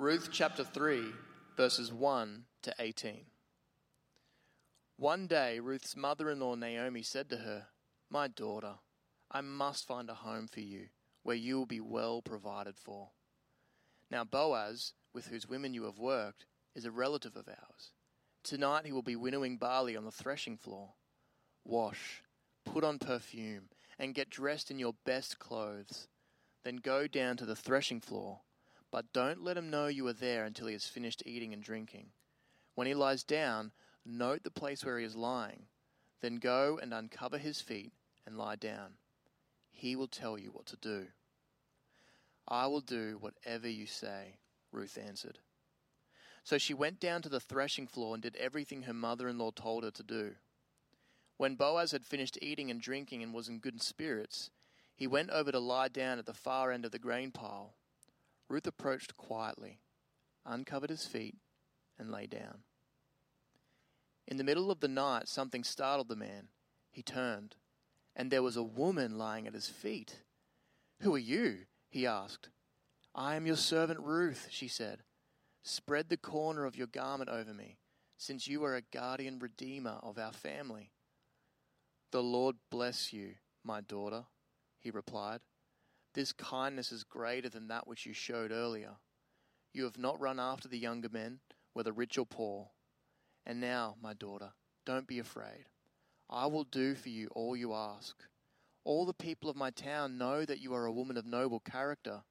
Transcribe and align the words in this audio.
Ruth 0.00 0.30
chapter 0.32 0.64
3, 0.64 1.12
verses 1.58 1.92
1 1.92 2.44
to 2.62 2.74
18. 2.78 3.26
One 4.96 5.26
day, 5.26 5.60
Ruth's 5.60 5.94
mother 5.94 6.30
in 6.30 6.40
law 6.40 6.54
Naomi 6.54 7.02
said 7.02 7.28
to 7.28 7.36
her, 7.36 7.66
My 8.08 8.26
daughter, 8.26 8.76
I 9.30 9.42
must 9.42 9.86
find 9.86 10.08
a 10.08 10.14
home 10.14 10.48
for 10.48 10.60
you 10.60 10.86
where 11.22 11.36
you 11.36 11.58
will 11.58 11.66
be 11.66 11.80
well 11.80 12.22
provided 12.22 12.78
for. 12.78 13.10
Now, 14.10 14.24
Boaz, 14.24 14.94
with 15.12 15.26
whose 15.26 15.46
women 15.46 15.74
you 15.74 15.84
have 15.84 15.98
worked, 15.98 16.46
is 16.74 16.86
a 16.86 16.90
relative 16.90 17.36
of 17.36 17.46
ours. 17.46 17.92
Tonight 18.42 18.86
he 18.86 18.92
will 18.92 19.02
be 19.02 19.16
winnowing 19.16 19.58
barley 19.58 19.98
on 19.98 20.06
the 20.06 20.10
threshing 20.10 20.56
floor. 20.56 20.94
Wash, 21.62 22.22
put 22.64 22.84
on 22.84 22.98
perfume, 22.98 23.68
and 23.98 24.14
get 24.14 24.30
dressed 24.30 24.70
in 24.70 24.78
your 24.78 24.94
best 25.04 25.38
clothes. 25.38 26.08
Then 26.64 26.76
go 26.76 27.06
down 27.06 27.36
to 27.36 27.44
the 27.44 27.54
threshing 27.54 28.00
floor 28.00 28.40
but 28.90 29.12
don't 29.12 29.44
let 29.44 29.56
him 29.56 29.70
know 29.70 29.86
you 29.86 30.06
are 30.06 30.12
there 30.12 30.44
until 30.44 30.66
he 30.66 30.72
has 30.72 30.86
finished 30.86 31.22
eating 31.24 31.52
and 31.52 31.62
drinking. 31.62 32.06
When 32.74 32.86
he 32.86 32.94
lies 32.94 33.22
down, 33.22 33.72
note 34.04 34.42
the 34.42 34.50
place 34.50 34.84
where 34.84 34.98
he 34.98 35.04
is 35.04 35.14
lying. 35.14 35.66
Then 36.20 36.36
go 36.36 36.78
and 36.80 36.92
uncover 36.92 37.38
his 37.38 37.60
feet 37.60 37.92
and 38.26 38.36
lie 38.36 38.56
down. 38.56 38.94
He 39.70 39.96
will 39.96 40.08
tell 40.08 40.38
you 40.38 40.50
what 40.50 40.66
to 40.66 40.76
do. 40.76 41.06
I 42.46 42.66
will 42.66 42.80
do 42.80 43.16
whatever 43.20 43.68
you 43.68 43.86
say, 43.86 44.38
Ruth 44.72 44.98
answered. 44.98 45.38
So 46.42 46.58
she 46.58 46.74
went 46.74 47.00
down 47.00 47.22
to 47.22 47.28
the 47.28 47.40
threshing 47.40 47.86
floor 47.86 48.14
and 48.14 48.22
did 48.22 48.36
everything 48.36 48.82
her 48.82 48.94
mother 48.94 49.28
in 49.28 49.38
law 49.38 49.50
told 49.50 49.84
her 49.84 49.90
to 49.90 50.02
do. 50.02 50.32
When 51.36 51.54
Boaz 51.54 51.92
had 51.92 52.04
finished 52.04 52.38
eating 52.42 52.70
and 52.70 52.80
drinking 52.80 53.22
and 53.22 53.32
was 53.32 53.48
in 53.48 53.60
good 53.60 53.80
spirits, 53.80 54.50
he 54.94 55.06
went 55.06 55.30
over 55.30 55.52
to 55.52 55.58
lie 55.58 55.88
down 55.88 56.18
at 56.18 56.26
the 56.26 56.34
far 56.34 56.72
end 56.72 56.84
of 56.84 56.90
the 56.90 56.98
grain 56.98 57.30
pile. 57.30 57.74
Ruth 58.50 58.66
approached 58.66 59.16
quietly, 59.16 59.78
uncovered 60.44 60.90
his 60.90 61.06
feet, 61.06 61.36
and 61.96 62.10
lay 62.10 62.26
down. 62.26 62.64
In 64.26 64.38
the 64.38 64.44
middle 64.44 64.72
of 64.72 64.80
the 64.80 64.88
night, 64.88 65.28
something 65.28 65.62
startled 65.62 66.08
the 66.08 66.16
man. 66.16 66.48
He 66.90 67.00
turned, 67.00 67.54
and 68.16 68.28
there 68.28 68.42
was 68.42 68.56
a 68.56 68.62
woman 68.64 69.16
lying 69.16 69.46
at 69.46 69.54
his 69.54 69.68
feet. 69.68 70.16
Who 71.00 71.14
are 71.14 71.18
you? 71.18 71.58
he 71.88 72.06
asked. 72.08 72.48
I 73.14 73.36
am 73.36 73.46
your 73.46 73.56
servant 73.56 74.00
Ruth, 74.00 74.48
she 74.50 74.66
said. 74.66 75.04
Spread 75.62 76.08
the 76.08 76.16
corner 76.16 76.64
of 76.64 76.76
your 76.76 76.88
garment 76.88 77.30
over 77.30 77.54
me, 77.54 77.78
since 78.16 78.48
you 78.48 78.64
are 78.64 78.74
a 78.74 78.82
guardian 78.82 79.38
redeemer 79.38 79.98
of 80.02 80.18
our 80.18 80.32
family. 80.32 80.90
The 82.10 82.22
Lord 82.22 82.56
bless 82.68 83.12
you, 83.12 83.34
my 83.62 83.80
daughter, 83.80 84.24
he 84.80 84.90
replied. 84.90 85.40
This 86.12 86.32
kindness 86.32 86.90
is 86.90 87.04
greater 87.04 87.48
than 87.48 87.68
that 87.68 87.86
which 87.86 88.04
you 88.04 88.12
showed 88.12 88.50
earlier. 88.50 88.96
You 89.72 89.84
have 89.84 89.96
not 89.96 90.20
run 90.20 90.40
after 90.40 90.66
the 90.66 90.78
younger 90.78 91.08
men, 91.08 91.38
whether 91.72 91.92
rich 91.92 92.18
or 92.18 92.26
poor. 92.26 92.70
And 93.46 93.60
now, 93.60 93.94
my 94.02 94.14
daughter, 94.14 94.50
don't 94.84 95.06
be 95.06 95.20
afraid. 95.20 95.66
I 96.28 96.46
will 96.46 96.64
do 96.64 96.96
for 96.96 97.10
you 97.10 97.28
all 97.28 97.56
you 97.56 97.72
ask. 97.72 98.16
All 98.82 99.06
the 99.06 99.14
people 99.14 99.48
of 99.48 99.56
my 99.56 99.70
town 99.70 100.18
know 100.18 100.44
that 100.44 100.58
you 100.58 100.74
are 100.74 100.86
a 100.86 100.92
woman 100.92 101.16
of 101.16 101.26
noble 101.26 101.60
character. 101.60 102.22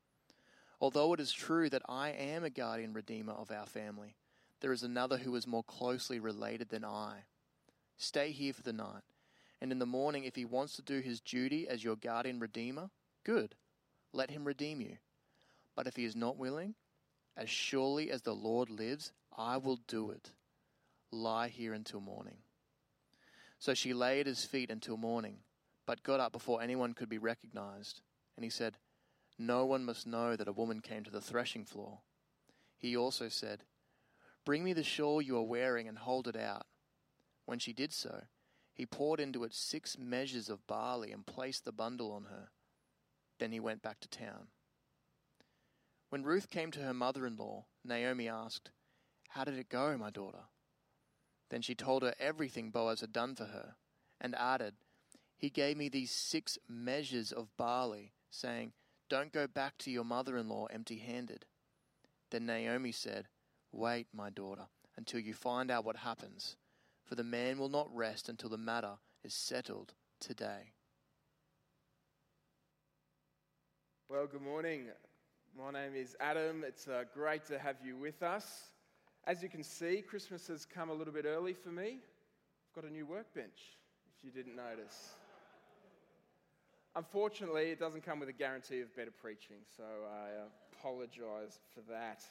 Although 0.81 1.13
it 1.13 1.21
is 1.21 1.31
true 1.31 1.69
that 1.69 1.83
I 1.87 2.09
am 2.09 2.43
a 2.43 2.49
guardian 2.49 2.93
redeemer 2.93 3.33
of 3.33 3.49
our 3.49 3.65
family, 3.65 4.15
there 4.59 4.73
is 4.73 4.83
another 4.83 5.17
who 5.17 5.35
is 5.37 5.47
more 5.47 5.63
closely 5.63 6.19
related 6.19 6.67
than 6.67 6.83
I. 6.83 7.23
Stay 7.97 8.31
here 8.31 8.53
for 8.53 8.63
the 8.63 8.73
night, 8.73 9.03
and 9.61 9.71
in 9.71 9.79
the 9.79 9.85
morning, 9.85 10.25
if 10.25 10.35
he 10.35 10.45
wants 10.45 10.75
to 10.75 10.81
do 10.81 10.99
his 10.99 11.21
duty 11.21 11.67
as 11.67 11.83
your 11.83 11.95
guardian 11.95 12.39
redeemer, 12.39 12.89
good 13.23 13.55
let 14.13 14.31
him 14.31 14.45
redeem 14.45 14.81
you. 14.81 14.97
But 15.75 15.87
if 15.87 15.95
he 15.95 16.05
is 16.05 16.15
not 16.15 16.37
willing, 16.37 16.75
as 17.37 17.49
surely 17.49 18.11
as 18.11 18.21
the 18.21 18.35
Lord 18.35 18.69
lives, 18.69 19.11
I 19.37 19.57
will 19.57 19.79
do 19.87 20.11
it. 20.11 20.31
Lie 21.11 21.47
here 21.49 21.73
until 21.73 22.01
morning. 22.01 22.37
So 23.59 23.73
she 23.73 23.93
lay 23.93 24.19
at 24.19 24.27
his 24.27 24.45
feet 24.45 24.69
until 24.69 24.97
morning, 24.97 25.37
but 25.85 26.03
got 26.03 26.19
up 26.19 26.31
before 26.31 26.61
anyone 26.61 26.93
could 26.93 27.09
be 27.09 27.17
recognized. 27.17 28.01
And 28.35 28.43
he 28.43 28.49
said, 28.49 28.77
No 29.37 29.65
one 29.65 29.83
must 29.83 30.07
know 30.07 30.35
that 30.35 30.47
a 30.47 30.53
woman 30.53 30.81
came 30.81 31.03
to 31.03 31.11
the 31.11 31.21
threshing 31.21 31.65
floor. 31.65 31.99
He 32.77 32.95
also 32.95 33.29
said, 33.29 33.63
Bring 34.45 34.63
me 34.63 34.73
the 34.73 34.83
shawl 34.83 35.21
you 35.21 35.37
are 35.37 35.43
wearing 35.43 35.87
and 35.87 35.97
hold 35.97 36.27
it 36.27 36.37
out. 36.37 36.65
When 37.45 37.59
she 37.59 37.73
did 37.73 37.91
so, 37.91 38.23
he 38.73 38.85
poured 38.85 39.19
into 39.19 39.43
it 39.43 39.53
six 39.53 39.97
measures 39.97 40.49
of 40.49 40.65
barley 40.65 41.11
and 41.11 41.25
placed 41.25 41.65
the 41.65 41.71
bundle 41.71 42.11
on 42.11 42.25
her. 42.25 42.49
Then 43.39 43.51
he 43.51 43.59
went 43.59 43.81
back 43.81 43.99
to 44.01 44.09
town. 44.09 44.47
When 46.09 46.23
Ruth 46.23 46.49
came 46.49 46.71
to 46.71 46.81
her 46.81 46.93
mother 46.93 47.25
in 47.25 47.37
law, 47.37 47.65
Naomi 47.83 48.27
asked, 48.27 48.71
How 49.29 49.43
did 49.43 49.57
it 49.57 49.69
go, 49.69 49.97
my 49.97 50.09
daughter? 50.09 50.45
Then 51.49 51.61
she 51.61 51.75
told 51.75 52.03
her 52.03 52.13
everything 52.19 52.69
Boaz 52.69 53.01
had 53.01 53.13
done 53.13 53.35
for 53.35 53.45
her, 53.45 53.75
and 54.19 54.35
added, 54.35 54.75
He 55.37 55.49
gave 55.49 55.77
me 55.77 55.89
these 55.89 56.11
six 56.11 56.57
measures 56.67 57.31
of 57.31 57.55
barley, 57.57 58.13
saying, 58.29 58.73
Don't 59.09 59.31
go 59.31 59.47
back 59.47 59.77
to 59.79 59.91
your 59.91 60.03
mother 60.03 60.37
in 60.37 60.49
law 60.49 60.65
empty 60.65 60.97
handed. 60.97 61.45
Then 62.31 62.45
Naomi 62.45 62.91
said, 62.91 63.27
Wait, 63.71 64.07
my 64.13 64.29
daughter, 64.29 64.67
until 64.97 65.19
you 65.19 65.33
find 65.33 65.71
out 65.71 65.85
what 65.85 65.97
happens, 65.97 66.57
for 67.05 67.15
the 67.15 67.23
man 67.23 67.57
will 67.57 67.69
not 67.69 67.93
rest 67.95 68.29
until 68.29 68.49
the 68.49 68.57
matter 68.57 68.97
is 69.23 69.33
settled 69.33 69.93
today. 70.19 70.73
Well, 74.11 74.25
good 74.25 74.41
morning. 74.41 74.85
My 75.55 75.69
name 75.69 75.93
is 75.93 76.15
Adam. 76.19 76.63
It's 76.65 76.87
uh, 76.87 77.03
great 77.13 77.45
to 77.45 77.59
have 77.59 77.75
you 77.85 77.95
with 77.95 78.23
us. 78.23 78.71
As 79.27 79.43
you 79.43 79.49
can 79.49 79.63
see, 79.63 80.01
Christmas 80.01 80.47
has 80.47 80.65
come 80.65 80.89
a 80.89 80.93
little 80.93 81.13
bit 81.13 81.25
early 81.25 81.53
for 81.53 81.69
me. 81.69 81.99
I've 81.99 82.73
got 82.73 82.89
a 82.89 82.91
new 82.91 83.05
workbench, 83.05 83.77
if 84.17 84.23
you 84.23 84.31
didn't 84.31 84.55
notice. 84.55 85.11
Unfortunately, 86.95 87.69
it 87.69 87.79
doesn't 87.79 88.03
come 88.03 88.19
with 88.19 88.29
a 88.29 88.33
guarantee 88.33 88.81
of 88.81 88.95
better 88.95 89.11
preaching, 89.11 89.57
so 89.77 89.83
I 89.83 90.29
apologize 90.75 91.59
for 91.75 91.81
that. 91.91 92.23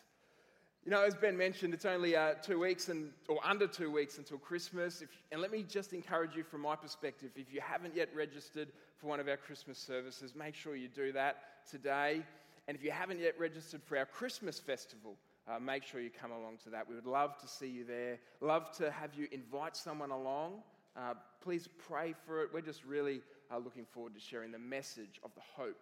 You 0.84 0.90
know, 0.90 1.04
as 1.04 1.14
Ben 1.14 1.36
mentioned, 1.36 1.74
it's 1.74 1.84
only 1.84 2.16
uh, 2.16 2.34
two 2.42 2.58
weeks 2.58 2.88
and, 2.88 3.12
or 3.28 3.38
under 3.44 3.68
two 3.68 3.92
weeks 3.92 4.18
until 4.18 4.38
Christmas. 4.38 5.00
If, 5.00 5.10
and 5.30 5.40
let 5.40 5.52
me 5.52 5.62
just 5.62 5.92
encourage 5.92 6.34
you 6.34 6.42
from 6.42 6.62
my 6.62 6.74
perspective 6.74 7.30
if 7.36 7.54
you 7.54 7.60
haven't 7.60 7.94
yet 7.94 8.08
registered 8.16 8.66
for 8.96 9.06
one 9.06 9.20
of 9.20 9.28
our 9.28 9.36
Christmas 9.36 9.78
services, 9.78 10.34
make 10.34 10.56
sure 10.56 10.74
you 10.74 10.88
do 10.88 11.12
that 11.12 11.36
today. 11.70 12.22
And 12.66 12.76
if 12.76 12.82
you 12.82 12.90
haven't 12.90 13.20
yet 13.20 13.38
registered 13.38 13.82
for 13.82 13.96
our 13.96 14.06
Christmas 14.06 14.58
festival, 14.58 15.16
uh, 15.48 15.58
make 15.58 15.84
sure 15.84 16.00
you 16.00 16.10
come 16.10 16.30
along 16.30 16.58
to 16.64 16.70
that. 16.70 16.88
We 16.88 16.94
would 16.94 17.06
love 17.06 17.38
to 17.38 17.48
see 17.48 17.68
you 17.68 17.84
there. 17.84 18.18
Love 18.40 18.70
to 18.78 18.90
have 18.90 19.14
you 19.14 19.28
invite 19.32 19.76
someone 19.76 20.10
along. 20.10 20.62
Uh, 20.96 21.14
please 21.42 21.68
pray 21.88 22.14
for 22.26 22.42
it. 22.42 22.50
We're 22.52 22.60
just 22.60 22.84
really 22.84 23.22
uh, 23.50 23.58
looking 23.58 23.86
forward 23.86 24.14
to 24.14 24.20
sharing 24.20 24.52
the 24.52 24.58
message 24.58 25.20
of 25.24 25.30
the 25.34 25.40
hope 25.56 25.80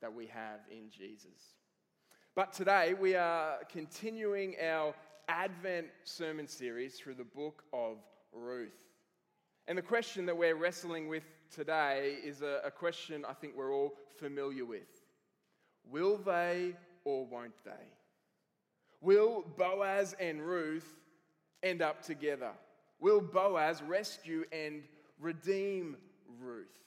that 0.00 0.12
we 0.12 0.26
have 0.26 0.60
in 0.70 0.90
Jesus. 0.90 1.54
But 2.34 2.52
today 2.52 2.94
we 2.94 3.14
are 3.14 3.58
continuing 3.70 4.56
our 4.60 4.94
Advent 5.28 5.86
sermon 6.02 6.48
series 6.48 6.98
through 6.98 7.14
the 7.14 7.24
book 7.24 7.62
of 7.72 7.98
Ruth. 8.32 8.84
And 9.68 9.78
the 9.78 9.82
question 9.82 10.26
that 10.26 10.36
we're 10.36 10.56
wrestling 10.56 11.08
with 11.08 11.24
today 11.54 12.16
is 12.24 12.42
a, 12.42 12.60
a, 12.64 12.70
question 12.70 13.24
I 13.26 13.32
think 13.32 13.54
we're 13.56 13.72
all 13.72 13.94
familiar 14.18 14.64
with 14.64 14.93
Will 15.90 16.16
they 16.16 16.74
or 17.04 17.26
won't 17.26 17.64
they? 17.64 17.70
Will 19.00 19.44
Boaz 19.56 20.14
and 20.18 20.42
Ruth 20.42 20.98
end 21.62 21.82
up 21.82 22.02
together? 22.02 22.52
Will 23.00 23.20
Boaz 23.20 23.82
rescue 23.82 24.44
and 24.52 24.82
redeem 25.20 25.96
Ruth? 26.40 26.78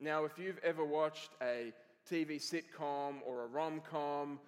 Now, 0.00 0.24
if 0.24 0.38
you've 0.38 0.58
ever 0.58 0.84
watched 0.84 1.30
a 1.40 1.72
TV 2.10 2.40
sitcom 2.40 3.16
or 3.24 3.44
a 3.44 3.46
rom 3.46 3.80
com, 3.90 4.38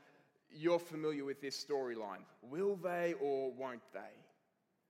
you're 0.50 0.78
familiar 0.78 1.24
with 1.24 1.40
this 1.40 1.64
storyline. 1.64 2.24
Will 2.42 2.76
they 2.76 3.14
or 3.20 3.52
won't 3.52 3.82
they? 3.92 4.00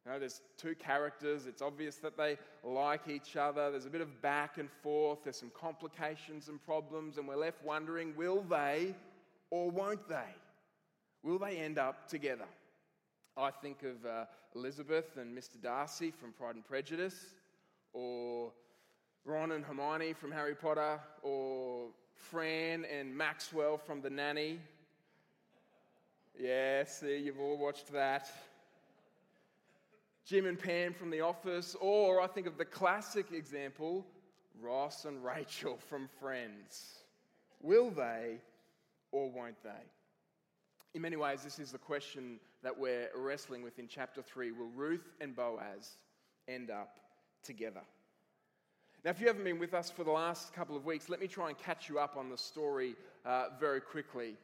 You 0.05 0.13
know, 0.13 0.19
there's 0.19 0.41
two 0.57 0.75
characters. 0.75 1.47
It's 1.47 1.63
obvious 1.63 1.97
that 1.97 2.17
they 2.17 2.39
like 2.65 3.09
each 3.09 3.37
other. 3.37 3.71
There's 3.71 3.87
a 3.87 3.91
bit 3.91 4.01
of 4.01 4.23
back 4.23 4.59
and 4.59 4.71
forth. 4.83 5.19
There's 5.25 5.37
some 5.37 5.53
complications 5.59 6.49
and 6.49 6.63
problems, 6.63 7.19
and 7.19 7.29
we're 7.29 7.37
left 7.37 7.65
wondering 7.65 8.15
will 8.17 8.43
they 8.43 8.95
or 9.51 9.71
won't 9.71 10.09
they? 10.09 10.35
Will 11.23 11.39
they 11.39 11.57
end 11.57 11.79
up 11.79 12.09
together? 12.09 12.47
I 13.37 13.51
think 13.51 13.83
of 13.83 14.05
uh, 14.07 14.25
Elizabeth 14.55 15.17
and 15.17 15.37
Mr. 15.37 15.61
Darcy 15.61 16.11
from 16.11 16.33
Pride 16.33 16.55
and 16.55 16.65
Prejudice, 16.65 17.35
or 17.93 18.53
Ron 19.25 19.53
and 19.53 19.65
Hermione 19.65 20.13
from 20.13 20.33
Harry 20.33 20.55
Potter, 20.55 20.99
or 21.23 21.89
Fran 22.15 22.85
and 22.85 23.17
Maxwell 23.17 23.79
from 23.79 24.01
The 24.01 24.11
Nanny, 24.11 24.59
yeah, 26.41 26.85
see, 26.85 27.17
you've 27.17 27.41
all 27.41 27.57
watched 27.57 27.93
that. 27.93 28.31
Jim 30.29 30.45
and 30.45 30.59
Pam 30.59 30.93
from 30.93 31.09
The 31.09 31.23
Office, 31.23 31.75
or 31.81 32.21
I 32.21 32.27
think 32.27 32.47
of 32.47 32.59
the 32.59 32.65
classic 32.67 33.33
example, 33.33 34.05
Ross 34.61 35.07
and 35.07 35.25
Rachel 35.25 35.79
from 35.89 36.07
Friends. 36.21 36.99
Will 37.63 37.89
they 37.91 38.37
or 39.11 39.31
won't 39.31 39.63
they? 39.63 39.71
In 40.93 41.01
many 41.01 41.17
ways, 41.17 41.43
this 41.43 41.59
is 41.59 41.73
the 41.73 41.79
question 41.79 42.39
that 42.63 42.79
we're 42.79 43.09
wrestling 43.17 43.63
with 43.63 43.79
in 43.79 43.89
chapter 43.89 44.21
3. 44.21 44.53
Will 44.53 44.69
Ruth 44.77 45.15
and 45.19 45.35
Boaz 45.35 45.97
end 46.47 46.71
up 46.71 47.01
together? 47.43 47.81
Now, 49.07 49.13
if 49.13 49.23
you 49.23 49.29
haven't 49.29 49.45
been 49.45 49.59
with 49.59 49.73
us 49.73 49.91
for 49.91 50.05
the 50.05 50.11
last 50.11 50.53
couple 50.53 50.77
of 50.77 50.85
weeks, 50.85 51.09
let 51.09 51.23
me 51.23 51.27
try 51.27 51.49
and 51.49 51.57
catch 51.57 51.89
you 51.89 51.99
up 51.99 52.19
on 52.19 52.29
the 52.29 52.37
story 52.37 52.97
uh, 53.25 53.47
very 53.59 53.81
quickly. 53.81 54.37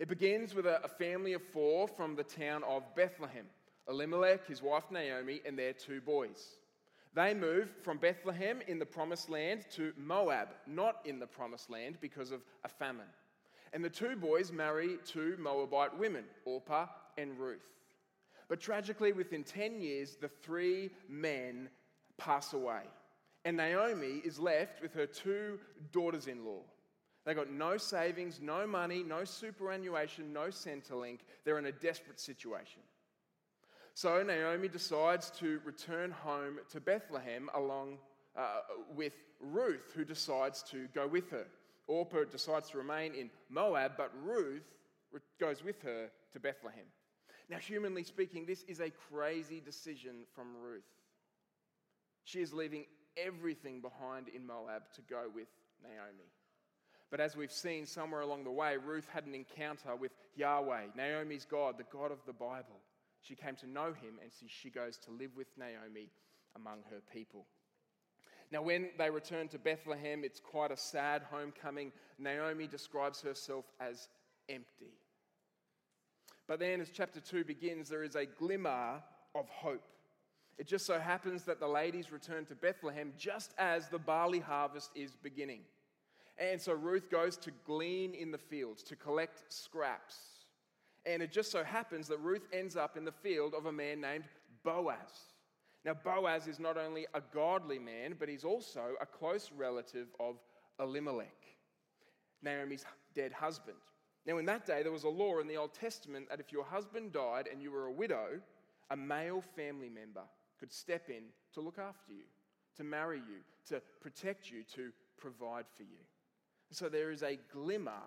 It 0.00 0.08
begins 0.08 0.52
with 0.52 0.66
a, 0.66 0.82
a 0.82 0.88
family 0.88 1.34
of 1.34 1.42
four 1.42 1.86
from 1.86 2.16
the 2.16 2.24
town 2.24 2.64
of 2.64 2.82
Bethlehem 2.96 3.44
Elimelech, 3.88 4.46
his 4.46 4.62
wife 4.62 4.90
Naomi, 4.90 5.40
and 5.46 5.58
their 5.58 5.72
two 5.72 6.00
boys. 6.00 6.56
They 7.14 7.34
move 7.34 7.70
from 7.82 7.98
Bethlehem 7.98 8.60
in 8.68 8.78
the 8.78 8.86
promised 8.86 9.28
land 9.28 9.66
to 9.72 9.92
Moab, 9.96 10.48
not 10.66 10.98
in 11.04 11.18
the 11.18 11.26
promised 11.26 11.70
land 11.70 11.98
because 12.00 12.30
of 12.30 12.42
a 12.64 12.68
famine. 12.68 13.06
And 13.72 13.84
the 13.84 13.90
two 13.90 14.16
boys 14.16 14.52
marry 14.52 14.98
two 15.04 15.36
Moabite 15.38 15.96
women, 15.98 16.24
Orpah 16.44 16.86
and 17.16 17.38
Ruth. 17.38 17.72
But 18.48 18.60
tragically, 18.60 19.12
within 19.12 19.44
10 19.44 19.80
years, 19.80 20.16
the 20.16 20.28
three 20.28 20.90
men 21.08 21.68
pass 22.16 22.54
away. 22.54 22.82
And 23.44 23.56
Naomi 23.56 24.22
is 24.24 24.38
left 24.38 24.82
with 24.82 24.94
her 24.94 25.06
two 25.06 25.58
daughters 25.92 26.26
in 26.26 26.44
law. 26.44 26.62
They 27.24 27.34
got 27.34 27.50
no 27.50 27.76
savings, 27.76 28.40
no 28.40 28.66
money, 28.66 29.02
no 29.02 29.24
superannuation, 29.24 30.32
no 30.32 30.48
Centrelink. 30.48 31.20
They're 31.44 31.58
in 31.58 31.66
a 31.66 31.72
desperate 31.72 32.18
situation. 32.18 32.80
So 33.98 34.22
Naomi 34.22 34.68
decides 34.68 35.28
to 35.40 35.58
return 35.64 36.12
home 36.12 36.60
to 36.70 36.78
Bethlehem 36.78 37.50
along 37.52 37.98
uh, 38.36 38.60
with 38.94 39.14
Ruth, 39.40 39.92
who 39.92 40.04
decides 40.04 40.62
to 40.70 40.86
go 40.94 41.08
with 41.08 41.28
her. 41.30 41.46
Orpah 41.88 42.22
decides 42.30 42.70
to 42.70 42.78
remain 42.78 43.12
in 43.16 43.28
Moab, 43.50 43.94
but 43.96 44.12
Ruth 44.22 44.62
goes 45.40 45.64
with 45.64 45.82
her 45.82 46.10
to 46.32 46.38
Bethlehem. 46.38 46.84
Now, 47.50 47.56
humanly 47.56 48.04
speaking, 48.04 48.46
this 48.46 48.62
is 48.68 48.78
a 48.78 48.90
crazy 49.10 49.60
decision 49.60 50.18
from 50.32 50.54
Ruth. 50.62 50.86
She 52.22 52.40
is 52.40 52.52
leaving 52.54 52.84
everything 53.16 53.80
behind 53.80 54.28
in 54.28 54.46
Moab 54.46 54.82
to 54.94 55.00
go 55.10 55.24
with 55.34 55.48
Naomi. 55.82 56.30
But 57.10 57.18
as 57.18 57.34
we've 57.34 57.50
seen 57.50 57.84
somewhere 57.84 58.20
along 58.20 58.44
the 58.44 58.52
way, 58.52 58.76
Ruth 58.76 59.08
had 59.12 59.26
an 59.26 59.34
encounter 59.34 59.96
with 59.96 60.12
Yahweh, 60.36 60.82
Naomi's 60.96 61.44
God, 61.44 61.78
the 61.78 61.84
God 61.92 62.12
of 62.12 62.24
the 62.26 62.32
Bible. 62.32 62.78
She 63.22 63.34
came 63.34 63.56
to 63.56 63.66
know 63.68 63.88
him, 63.88 64.18
and 64.22 64.30
she 64.46 64.70
goes 64.70 64.96
to 64.98 65.10
live 65.10 65.30
with 65.36 65.48
Naomi 65.56 66.10
among 66.56 66.78
her 66.90 67.00
people. 67.12 67.46
Now, 68.50 68.62
when 68.62 68.88
they 68.96 69.10
return 69.10 69.48
to 69.48 69.58
Bethlehem, 69.58 70.24
it's 70.24 70.40
quite 70.40 70.70
a 70.70 70.76
sad 70.76 71.22
homecoming. 71.30 71.92
Naomi 72.18 72.66
describes 72.66 73.20
herself 73.20 73.66
as 73.78 74.08
empty. 74.48 74.94
But 76.46 76.58
then, 76.58 76.80
as 76.80 76.88
chapter 76.90 77.20
2 77.20 77.44
begins, 77.44 77.90
there 77.90 78.02
is 78.02 78.16
a 78.16 78.24
glimmer 78.24 79.02
of 79.34 79.48
hope. 79.50 79.84
It 80.56 80.66
just 80.66 80.86
so 80.86 80.98
happens 80.98 81.44
that 81.44 81.60
the 81.60 81.68
ladies 81.68 82.10
return 82.10 82.46
to 82.46 82.54
Bethlehem 82.54 83.12
just 83.18 83.52
as 83.58 83.88
the 83.88 83.98
barley 83.98 84.40
harvest 84.40 84.90
is 84.94 85.14
beginning. 85.22 85.60
And 86.38 86.60
so 86.60 86.72
Ruth 86.72 87.10
goes 87.10 87.36
to 87.38 87.50
glean 87.66 88.14
in 88.14 88.30
the 88.30 88.38
fields, 88.38 88.82
to 88.84 88.96
collect 88.96 89.52
scraps. 89.52 90.16
And 91.08 91.22
it 91.22 91.32
just 91.32 91.50
so 91.50 91.64
happens 91.64 92.06
that 92.08 92.18
Ruth 92.18 92.46
ends 92.52 92.76
up 92.76 92.98
in 92.98 93.04
the 93.06 93.12
field 93.12 93.54
of 93.54 93.64
a 93.64 93.72
man 93.72 94.02
named 94.02 94.24
Boaz. 94.62 95.32
Now, 95.82 95.94
Boaz 95.94 96.46
is 96.46 96.60
not 96.60 96.76
only 96.76 97.06
a 97.14 97.22
godly 97.32 97.78
man, 97.78 98.14
but 98.18 98.28
he's 98.28 98.44
also 98.44 98.94
a 99.00 99.06
close 99.06 99.50
relative 99.56 100.08
of 100.20 100.36
Elimelech, 100.78 101.46
Naomi's 102.42 102.84
dead 103.14 103.32
husband. 103.32 103.78
Now, 104.26 104.36
in 104.36 104.44
that 104.46 104.66
day, 104.66 104.82
there 104.82 104.92
was 104.92 105.04
a 105.04 105.08
law 105.08 105.38
in 105.38 105.48
the 105.48 105.56
Old 105.56 105.72
Testament 105.72 106.28
that 106.28 106.40
if 106.40 106.52
your 106.52 106.64
husband 106.64 107.12
died 107.12 107.48
and 107.50 107.62
you 107.62 107.70
were 107.70 107.86
a 107.86 107.92
widow, 107.92 108.40
a 108.90 108.96
male 108.96 109.42
family 109.56 109.88
member 109.88 110.24
could 110.60 110.72
step 110.72 111.08
in 111.08 111.22
to 111.54 111.62
look 111.62 111.78
after 111.78 112.12
you, 112.12 112.24
to 112.76 112.84
marry 112.84 113.18
you, 113.18 113.38
to 113.68 113.80
protect 114.02 114.50
you, 114.50 114.62
to 114.74 114.90
provide 115.16 115.64
for 115.74 115.84
you. 115.84 116.04
So 116.70 116.90
there 116.90 117.10
is 117.10 117.22
a 117.22 117.38
glimmer 117.50 118.02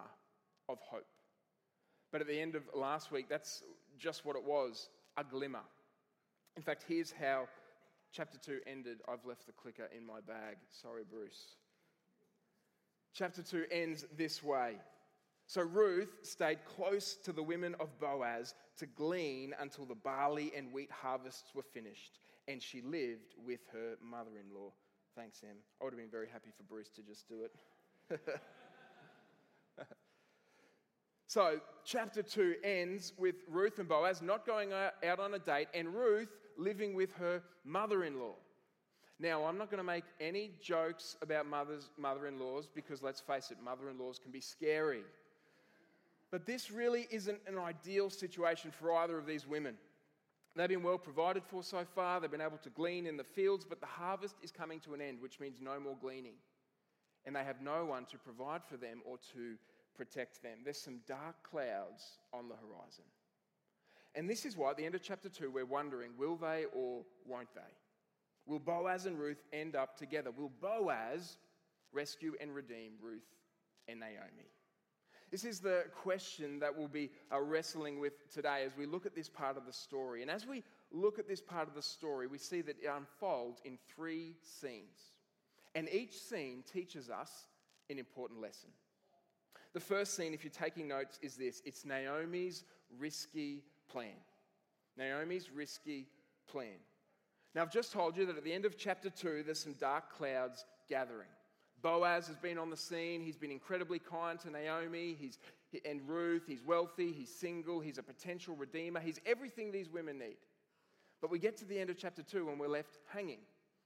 of 0.69 0.77
hope. 0.81 1.07
But 2.11 2.21
at 2.21 2.27
the 2.27 2.39
end 2.39 2.55
of 2.55 2.63
last 2.73 3.11
week, 3.11 3.27
that's 3.29 3.63
just 3.97 4.25
what 4.25 4.35
it 4.35 4.43
was 4.43 4.89
a 5.17 5.23
glimmer. 5.23 5.63
In 6.57 6.63
fact, 6.63 6.83
here's 6.87 7.11
how 7.11 7.47
chapter 8.11 8.37
2 8.37 8.61
ended. 8.67 8.99
I've 9.07 9.25
left 9.25 9.45
the 9.45 9.53
clicker 9.53 9.89
in 9.95 10.05
my 10.05 10.19
bag. 10.19 10.57
Sorry, 10.69 11.03
Bruce. 11.09 11.55
Chapter 13.13 13.41
2 13.41 13.65
ends 13.71 14.05
this 14.17 14.43
way. 14.43 14.75
So 15.47 15.61
Ruth 15.61 16.19
stayed 16.21 16.59
close 16.63 17.15
to 17.23 17.33
the 17.33 17.43
women 17.43 17.75
of 17.79 17.99
Boaz 17.99 18.53
to 18.77 18.85
glean 18.85 19.53
until 19.59 19.85
the 19.85 19.95
barley 19.95 20.51
and 20.55 20.71
wheat 20.71 20.89
harvests 20.91 21.53
were 21.53 21.63
finished, 21.63 22.19
and 22.47 22.61
she 22.61 22.81
lived 22.81 23.35
with 23.45 23.59
her 23.73 23.95
mother 24.01 24.31
in 24.39 24.55
law. 24.55 24.71
Thanks, 25.15 25.39
Sam. 25.39 25.57
I 25.81 25.83
would 25.83 25.93
have 25.93 25.99
been 25.99 26.09
very 26.09 26.29
happy 26.31 26.51
for 26.55 26.63
Bruce 26.63 26.89
to 26.91 27.01
just 27.01 27.27
do 27.27 27.43
it. 27.43 28.19
so, 31.31 31.61
chapter 31.85 32.21
2 32.21 32.55
ends 32.61 33.13
with 33.17 33.35
Ruth 33.47 33.79
and 33.79 33.87
Boaz 33.87 34.21
not 34.21 34.45
going 34.45 34.73
out 34.73 35.17
on 35.17 35.33
a 35.33 35.39
date, 35.39 35.69
and 35.73 35.87
Ruth 35.95 36.27
living 36.57 36.93
with 36.93 37.13
her 37.13 37.41
mother 37.63 38.03
in 38.03 38.19
law. 38.19 38.35
Now, 39.17 39.45
I'm 39.45 39.57
not 39.57 39.71
going 39.71 39.77
to 39.77 39.83
make 39.85 40.03
any 40.19 40.51
jokes 40.61 41.15
about 41.21 41.45
mothers, 41.45 41.89
mother 41.97 42.27
in 42.27 42.37
laws 42.37 42.67
because 42.67 43.01
let's 43.01 43.21
face 43.21 43.49
it, 43.49 43.63
mother 43.63 43.89
in 43.89 43.97
laws 43.97 44.19
can 44.19 44.33
be 44.33 44.41
scary. 44.41 45.03
But 46.31 46.45
this 46.45 46.69
really 46.69 47.07
isn't 47.09 47.39
an 47.47 47.57
ideal 47.57 48.09
situation 48.09 48.69
for 48.69 48.93
either 48.97 49.17
of 49.17 49.25
these 49.25 49.47
women. 49.47 49.75
They've 50.57 50.67
been 50.67 50.83
well 50.83 50.97
provided 50.97 51.43
for 51.45 51.63
so 51.63 51.85
far, 51.95 52.19
they've 52.19 52.29
been 52.29 52.41
able 52.41 52.57
to 52.57 52.69
glean 52.71 53.07
in 53.07 53.15
the 53.15 53.23
fields, 53.23 53.63
but 53.63 53.79
the 53.79 53.85
harvest 53.85 54.35
is 54.43 54.51
coming 54.51 54.81
to 54.81 54.93
an 54.93 54.99
end, 54.99 55.21
which 55.21 55.39
means 55.39 55.59
no 55.61 55.79
more 55.79 55.95
gleaning. 56.01 56.33
And 57.25 57.33
they 57.33 57.45
have 57.45 57.61
no 57.61 57.85
one 57.85 58.03
to 58.07 58.17
provide 58.17 58.65
for 58.65 58.75
them 58.75 59.01
or 59.05 59.17
to 59.33 59.55
protect 59.95 60.41
them. 60.41 60.59
There's 60.63 60.81
some 60.81 60.99
dark 61.07 61.43
clouds 61.43 62.19
on 62.33 62.47
the 62.47 62.55
horizon. 62.55 63.05
And 64.15 64.29
this 64.29 64.45
is 64.45 64.57
why 64.57 64.71
at 64.71 64.77
the 64.77 64.85
end 64.85 64.95
of 64.95 65.01
chapter 65.01 65.29
2, 65.29 65.51
we're 65.51 65.65
wondering 65.65 66.11
will 66.17 66.35
they 66.35 66.65
or 66.73 67.03
won't 67.25 67.53
they? 67.55 67.61
Will 68.45 68.59
Boaz 68.59 69.05
and 69.05 69.17
Ruth 69.19 69.43
end 69.53 69.75
up 69.75 69.97
together? 69.97 70.31
Will 70.31 70.51
Boaz 70.61 71.37
rescue 71.93 72.33
and 72.41 72.53
redeem 72.53 72.93
Ruth 73.01 73.21
and 73.87 73.99
Naomi? 73.99 74.49
This 75.31 75.45
is 75.45 75.61
the 75.61 75.85
question 75.95 76.59
that 76.59 76.77
we'll 76.77 76.89
be 76.89 77.09
uh, 77.31 77.39
wrestling 77.39 78.01
with 78.01 78.29
today 78.33 78.63
as 78.65 78.75
we 78.75 78.85
look 78.85 79.05
at 79.05 79.15
this 79.15 79.29
part 79.29 79.55
of 79.55 79.65
the 79.65 79.71
story. 79.71 80.21
And 80.21 80.29
as 80.29 80.45
we 80.45 80.61
look 80.91 81.19
at 81.19 81.27
this 81.27 81.39
part 81.39 81.69
of 81.69 81.73
the 81.73 81.81
story, 81.81 82.27
we 82.27 82.37
see 82.37 82.59
that 82.61 82.75
it 82.83 82.89
unfolds 82.93 83.61
in 83.63 83.77
three 83.95 84.35
scenes. 84.41 85.13
And 85.73 85.87
each 85.89 86.19
scene 86.19 86.63
teaches 86.69 87.09
us 87.09 87.47
an 87.89 87.97
important 87.97 88.41
lesson. 88.41 88.71
The 89.73 89.79
first 89.79 90.15
scene, 90.15 90.33
if 90.33 90.43
you're 90.43 90.51
taking 90.51 90.87
notes, 90.87 91.19
is 91.21 91.35
this 91.35 91.61
it's 91.65 91.85
Naomi's 91.85 92.63
risky 92.99 93.63
plan. 93.89 94.17
Naomi's 94.97 95.49
risky 95.49 96.07
plan. 96.47 96.79
Now, 97.55 97.61
I've 97.61 97.71
just 97.71 97.91
told 97.91 98.17
you 98.17 98.25
that 98.25 98.37
at 98.37 98.43
the 98.43 98.53
end 98.53 98.65
of 98.65 98.77
chapter 98.77 99.09
2, 99.09 99.43
there's 99.45 99.59
some 99.59 99.73
dark 99.73 100.13
clouds 100.13 100.65
gathering. 100.89 101.27
Boaz 101.81 102.27
has 102.27 102.37
been 102.37 102.57
on 102.57 102.69
the 102.69 102.77
scene. 102.77 103.21
He's 103.21 103.37
been 103.37 103.51
incredibly 103.51 103.99
kind 103.99 104.39
to 104.41 104.49
Naomi 104.49 105.17
he's, 105.19 105.39
and 105.85 106.01
Ruth. 106.07 106.43
He's 106.47 106.63
wealthy, 106.63 107.11
he's 107.11 107.33
single, 107.33 107.79
he's 107.79 107.97
a 107.97 108.03
potential 108.03 108.55
redeemer. 108.55 108.99
He's 108.99 109.19
everything 109.25 109.71
these 109.71 109.89
women 109.89 110.19
need. 110.19 110.37
But 111.21 111.31
we 111.31 111.39
get 111.39 111.57
to 111.57 111.65
the 111.65 111.79
end 111.79 111.89
of 111.89 111.97
chapter 111.97 112.23
2 112.23 112.49
and 112.49 112.59
we're 112.59 112.67
left 112.67 112.99
hanging. 113.07 113.39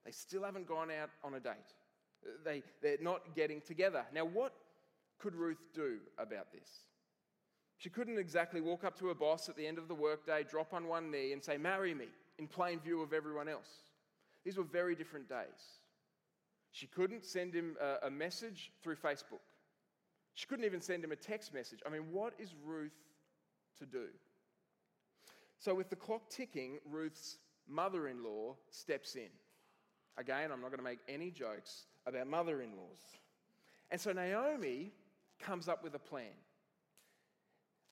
They 0.06 0.12
still 0.12 0.44
haven't 0.44 0.68
gone 0.68 0.90
out 0.92 1.10
on 1.24 1.34
a 1.34 1.40
date, 1.40 1.74
they, 2.44 2.64
they're 2.82 2.98
not 3.02 3.36
getting 3.36 3.62
together. 3.62 4.06
Now, 4.14 4.26
what 4.26 4.54
could 5.20 5.36
Ruth 5.36 5.62
do 5.74 5.98
about 6.18 6.52
this? 6.52 6.70
She 7.78 7.90
couldn't 7.90 8.18
exactly 8.18 8.62
walk 8.62 8.84
up 8.84 8.98
to 9.00 9.08
her 9.08 9.14
boss 9.14 9.50
at 9.50 9.58
the 9.58 9.68
end 9.68 9.78
of 9.78 9.88
the 9.88 9.96
workday, 9.96 10.44
drop 10.44 10.74
on 10.74 10.88
one 10.88 11.12
knee, 11.12 11.34
and 11.34 11.44
say, 11.44 11.58
Marry 11.58 11.94
me, 11.94 12.08
in 12.40 12.48
plain 12.48 12.80
view 12.80 13.02
of 13.02 13.14
everyone 13.14 13.50
else. 13.50 13.70
These 14.44 14.58
were 14.58 14.64
very 14.64 14.96
different 14.96 15.28
days. 15.28 15.80
She 16.72 16.88
couldn't 16.88 17.26
send 17.26 17.54
him 17.54 17.78
a, 18.04 18.10
message 18.10 18.72
through 18.84 18.98
Facebook. 18.98 19.44
She 20.34 20.46
couldn't 20.46 20.66
even 20.66 20.82
send 20.82 21.04
him 21.04 21.12
a 21.12 21.16
text 21.16 21.54
message. 21.54 21.80
I 21.86 21.90
mean, 21.90 22.12
what 22.12 22.34
is 22.38 22.54
Ruth 22.66 22.92
to 23.80 23.86
do? 23.86 24.08
So, 25.58 25.74
with 25.74 25.90
the 25.90 25.96
clock 25.96 26.30
ticking, 26.30 26.80
Ruth's 26.90 27.38
mother 27.68 28.08
in 28.08 28.24
law 28.24 28.56
steps 28.70 29.16
in. 29.16 29.30
Again, 30.18 30.52
I'm 30.52 30.62
not 30.62 30.70
going 30.70 30.80
to 30.80 30.84
make 30.84 31.00
any 31.08 31.32
jokes 31.32 31.86
about 32.06 32.28
mother 32.28 32.62
in 32.62 32.72
laws. 32.72 33.02
And 33.92 34.00
so 34.00 34.12
Naomi 34.12 34.92
comes 35.40 35.68
up 35.68 35.84
with 35.84 35.96
a 35.96 36.00
plan 36.00 36.34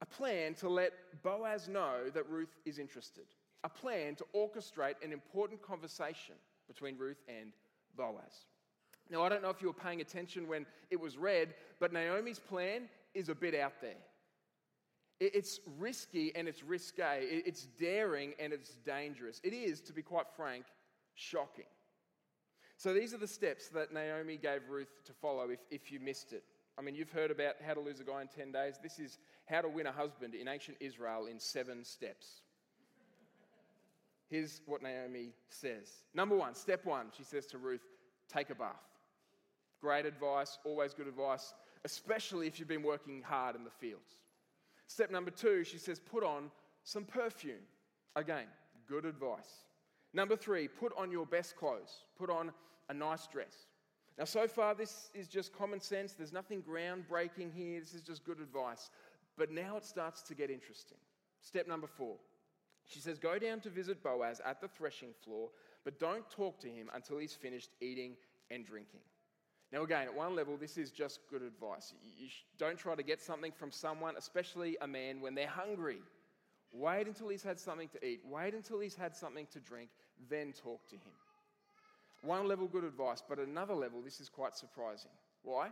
a 0.03 0.05
plan 0.05 0.53
to 0.53 0.67
let 0.67 0.91
Boaz 1.23 1.69
know 1.69 2.09
that 2.13 2.29
Ruth 2.29 2.53
is 2.65 2.77
interested, 2.77 3.23
a 3.63 3.69
plan 3.69 4.15
to 4.15 4.25
orchestrate 4.35 4.95
an 5.01 5.13
important 5.13 5.61
conversation 5.61 6.35
between 6.67 6.97
Ruth 6.97 7.21
and 7.29 7.53
Boaz. 7.95 8.45
Now, 9.09 9.23
I 9.23 9.29
don't 9.29 9.41
know 9.41 9.49
if 9.49 9.61
you 9.61 9.67
were 9.67 9.73
paying 9.73 10.01
attention 10.01 10.45
when 10.45 10.65
it 10.91 10.99
was 10.99 11.17
read, 11.17 11.53
but 11.79 11.93
Naomi's 11.93 12.37
plan 12.37 12.89
is 13.13 13.29
a 13.29 13.35
bit 13.35 13.55
out 13.55 13.79
there. 13.79 14.03
It's 15.21 15.61
risky 15.79 16.35
and 16.35 16.49
it's 16.49 16.63
risque. 16.63 17.19
It's 17.21 17.67
daring 17.79 18.33
and 18.39 18.51
it's 18.51 18.71
dangerous. 18.85 19.39
It 19.41 19.53
is, 19.53 19.79
to 19.81 19.93
be 19.93 20.01
quite 20.01 20.25
frank, 20.35 20.65
shocking. 21.15 21.63
So 22.75 22.93
these 22.93 23.13
are 23.13 23.17
the 23.17 23.27
steps 23.27 23.69
that 23.69 23.93
Naomi 23.93 24.35
gave 24.35 24.67
Ruth 24.67 25.01
to 25.05 25.13
follow 25.13 25.49
if, 25.49 25.59
if 25.71 25.93
you 25.93 26.01
missed 26.01 26.33
it. 26.33 26.43
I 26.77 26.81
mean, 26.81 26.95
you've 26.95 27.11
heard 27.11 27.31
about 27.31 27.55
how 27.65 27.73
to 27.73 27.79
lose 27.79 27.99
a 27.99 28.03
guy 28.03 28.21
in 28.21 28.27
10 28.27 28.51
days. 28.51 28.79
This 28.81 28.99
is 28.99 29.19
how 29.45 29.61
to 29.61 29.69
win 29.69 29.85
a 29.85 29.91
husband 29.91 30.33
in 30.33 30.47
ancient 30.47 30.77
Israel 30.79 31.27
in 31.29 31.39
seven 31.39 31.83
steps. 31.83 32.41
Here's 34.29 34.61
what 34.65 34.81
Naomi 34.81 35.29
says. 35.49 36.03
Number 36.15 36.35
one, 36.35 36.55
step 36.55 36.85
one, 36.85 37.07
she 37.15 37.23
says 37.23 37.45
to 37.47 37.59
Ruth, 37.59 37.85
take 38.27 38.49
a 38.49 38.55
bath. 38.55 38.73
Great 39.79 40.05
advice, 40.05 40.57
always 40.63 40.93
good 40.93 41.07
advice, 41.07 41.53
especially 41.85 42.47
if 42.47 42.57
you've 42.57 42.67
been 42.67 42.81
working 42.81 43.21
hard 43.21 43.55
in 43.55 43.63
the 43.63 43.69
fields. 43.69 44.17
Step 44.87 45.11
number 45.11 45.29
two, 45.29 45.63
she 45.63 45.77
says, 45.77 45.99
put 45.99 46.23
on 46.23 46.49
some 46.83 47.03
perfume. 47.03 47.61
Again, 48.15 48.45
good 48.87 49.05
advice. 49.05 49.65
Number 50.13 50.35
three, 50.35 50.67
put 50.67 50.93
on 50.97 51.11
your 51.11 51.25
best 51.25 51.55
clothes. 51.55 52.03
Put 52.17 52.29
on 52.29 52.51
a 52.89 52.93
nice 52.93 53.27
dress. 53.27 53.67
Now, 54.17 54.25
so 54.25 54.47
far, 54.47 54.75
this 54.75 55.09
is 55.13 55.27
just 55.27 55.53
common 55.53 55.79
sense. 55.79 56.13
There's 56.13 56.33
nothing 56.33 56.61
groundbreaking 56.61 57.51
here. 57.53 57.79
This 57.79 57.95
is 57.95 58.01
just 58.01 58.23
good 58.23 58.39
advice. 58.39 58.91
But 59.37 59.51
now 59.51 59.77
it 59.77 59.85
starts 59.85 60.21
to 60.23 60.35
get 60.35 60.51
interesting. 60.51 60.99
Step 61.41 61.67
number 61.67 61.87
four. 61.87 62.15
She 62.85 62.99
says, 62.99 63.17
Go 63.17 63.39
down 63.39 63.59
to 63.61 63.69
visit 63.69 64.03
Boaz 64.03 64.41
at 64.45 64.61
the 64.61 64.67
threshing 64.67 65.13
floor, 65.23 65.49
but 65.83 65.99
don't 65.99 66.29
talk 66.29 66.59
to 66.59 66.67
him 66.67 66.89
until 66.93 67.17
he's 67.17 67.33
finished 67.33 67.71
eating 67.81 68.15
and 68.51 68.65
drinking. 68.65 68.99
Now, 69.71 69.81
again, 69.81 70.03
at 70.03 70.13
one 70.13 70.35
level, 70.35 70.55
this 70.55 70.77
is 70.77 70.91
just 70.91 71.21
good 71.31 71.41
advice. 71.41 71.93
You 72.03 72.27
don't 72.59 72.77
try 72.77 72.93
to 72.93 73.01
get 73.01 73.19
something 73.19 73.51
from 73.51 73.71
someone, 73.71 74.15
especially 74.17 74.77
a 74.81 74.87
man, 74.87 75.19
when 75.19 75.33
they're 75.33 75.47
hungry. 75.47 76.01
Wait 76.71 77.07
until 77.07 77.29
he's 77.29 77.41
had 77.41 77.59
something 77.59 77.87
to 77.89 78.05
eat. 78.05 78.21
Wait 78.23 78.53
until 78.53 78.79
he's 78.79 78.95
had 78.95 79.15
something 79.15 79.47
to 79.51 79.59
drink, 79.59 79.89
then 80.29 80.53
talk 80.53 80.87
to 80.89 80.95
him. 80.95 81.13
One 82.23 82.47
level, 82.47 82.67
good 82.67 82.85
advice, 82.85 83.21
but 83.27 83.37
at 83.37 83.47
another 83.47 83.73
level, 83.73 84.01
this 84.01 84.21
is 84.21 84.29
quite 84.29 84.55
surprising. 84.55 85.11
Why? 85.43 85.69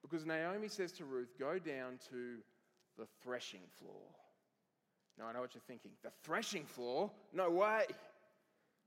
Because 0.00 0.24
Naomi 0.24 0.68
says 0.68 0.92
to 0.92 1.04
Ruth, 1.04 1.34
Go 1.38 1.58
down 1.58 1.98
to 2.10 2.38
the 2.96 3.06
threshing 3.22 3.62
floor. 3.78 4.02
Now, 5.18 5.26
I 5.26 5.32
know 5.32 5.40
what 5.40 5.54
you're 5.54 5.62
thinking. 5.66 5.90
The 6.02 6.12
threshing 6.22 6.64
floor? 6.64 7.10
No 7.32 7.50
way. 7.50 7.84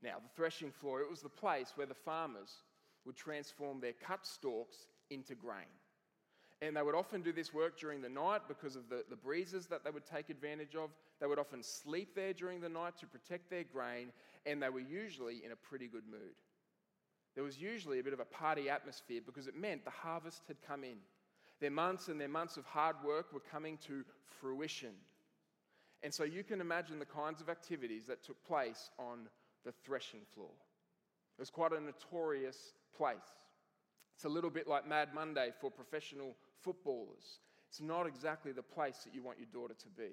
Now, 0.02 0.16
the 0.16 0.34
threshing 0.34 0.70
floor, 0.70 1.00
it 1.00 1.10
was 1.10 1.20
the 1.20 1.28
place 1.28 1.72
where 1.76 1.86
the 1.86 1.94
farmers 1.94 2.62
would 3.04 3.16
transform 3.16 3.80
their 3.80 3.92
cut 3.92 4.26
stalks 4.26 4.88
into 5.10 5.34
grain. 5.34 5.66
And 6.62 6.74
they 6.74 6.82
would 6.82 6.94
often 6.94 7.20
do 7.20 7.32
this 7.32 7.52
work 7.52 7.78
during 7.78 8.00
the 8.00 8.08
night 8.08 8.42
because 8.48 8.76
of 8.76 8.88
the, 8.88 9.04
the 9.10 9.16
breezes 9.16 9.66
that 9.66 9.84
they 9.84 9.90
would 9.90 10.06
take 10.06 10.30
advantage 10.30 10.74
of. 10.74 10.90
They 11.20 11.26
would 11.26 11.38
often 11.38 11.62
sleep 11.62 12.14
there 12.14 12.32
during 12.32 12.60
the 12.60 12.68
night 12.68 12.96
to 13.00 13.06
protect 13.06 13.50
their 13.50 13.64
grain, 13.64 14.10
and 14.46 14.62
they 14.62 14.70
were 14.70 14.80
usually 14.80 15.42
in 15.44 15.52
a 15.52 15.56
pretty 15.56 15.86
good 15.86 16.04
mood. 16.10 16.34
There 17.36 17.44
was 17.44 17.60
usually 17.60 18.00
a 18.00 18.02
bit 18.02 18.14
of 18.14 18.18
a 18.20 18.24
party 18.24 18.68
atmosphere 18.68 19.20
because 19.24 19.46
it 19.46 19.54
meant 19.54 19.84
the 19.84 19.90
harvest 19.90 20.42
had 20.48 20.56
come 20.66 20.82
in. 20.82 20.96
Their 21.60 21.70
months 21.70 22.08
and 22.08 22.20
their 22.20 22.28
months 22.28 22.56
of 22.56 22.64
hard 22.64 22.96
work 23.04 23.32
were 23.32 23.42
coming 23.52 23.78
to 23.86 24.04
fruition. 24.40 24.94
And 26.02 26.12
so 26.12 26.24
you 26.24 26.42
can 26.42 26.60
imagine 26.60 26.98
the 26.98 27.04
kinds 27.04 27.40
of 27.40 27.48
activities 27.48 28.06
that 28.06 28.24
took 28.24 28.42
place 28.44 28.90
on 28.98 29.28
the 29.64 29.72
threshing 29.84 30.20
floor. 30.34 30.50
It 31.38 31.42
was 31.42 31.50
quite 31.50 31.72
a 31.72 31.80
notorious 31.80 32.72
place. 32.96 33.16
It's 34.14 34.24
a 34.24 34.30
little 34.30 34.50
bit 34.50 34.66
like 34.66 34.88
Mad 34.88 35.10
Monday 35.14 35.50
for 35.60 35.70
professional 35.70 36.34
footballers. 36.62 37.40
It's 37.68 37.82
not 37.82 38.06
exactly 38.06 38.52
the 38.52 38.62
place 38.62 38.98
that 39.04 39.14
you 39.14 39.22
want 39.22 39.38
your 39.38 39.48
daughter 39.52 39.74
to 39.74 39.88
be. 39.88 40.12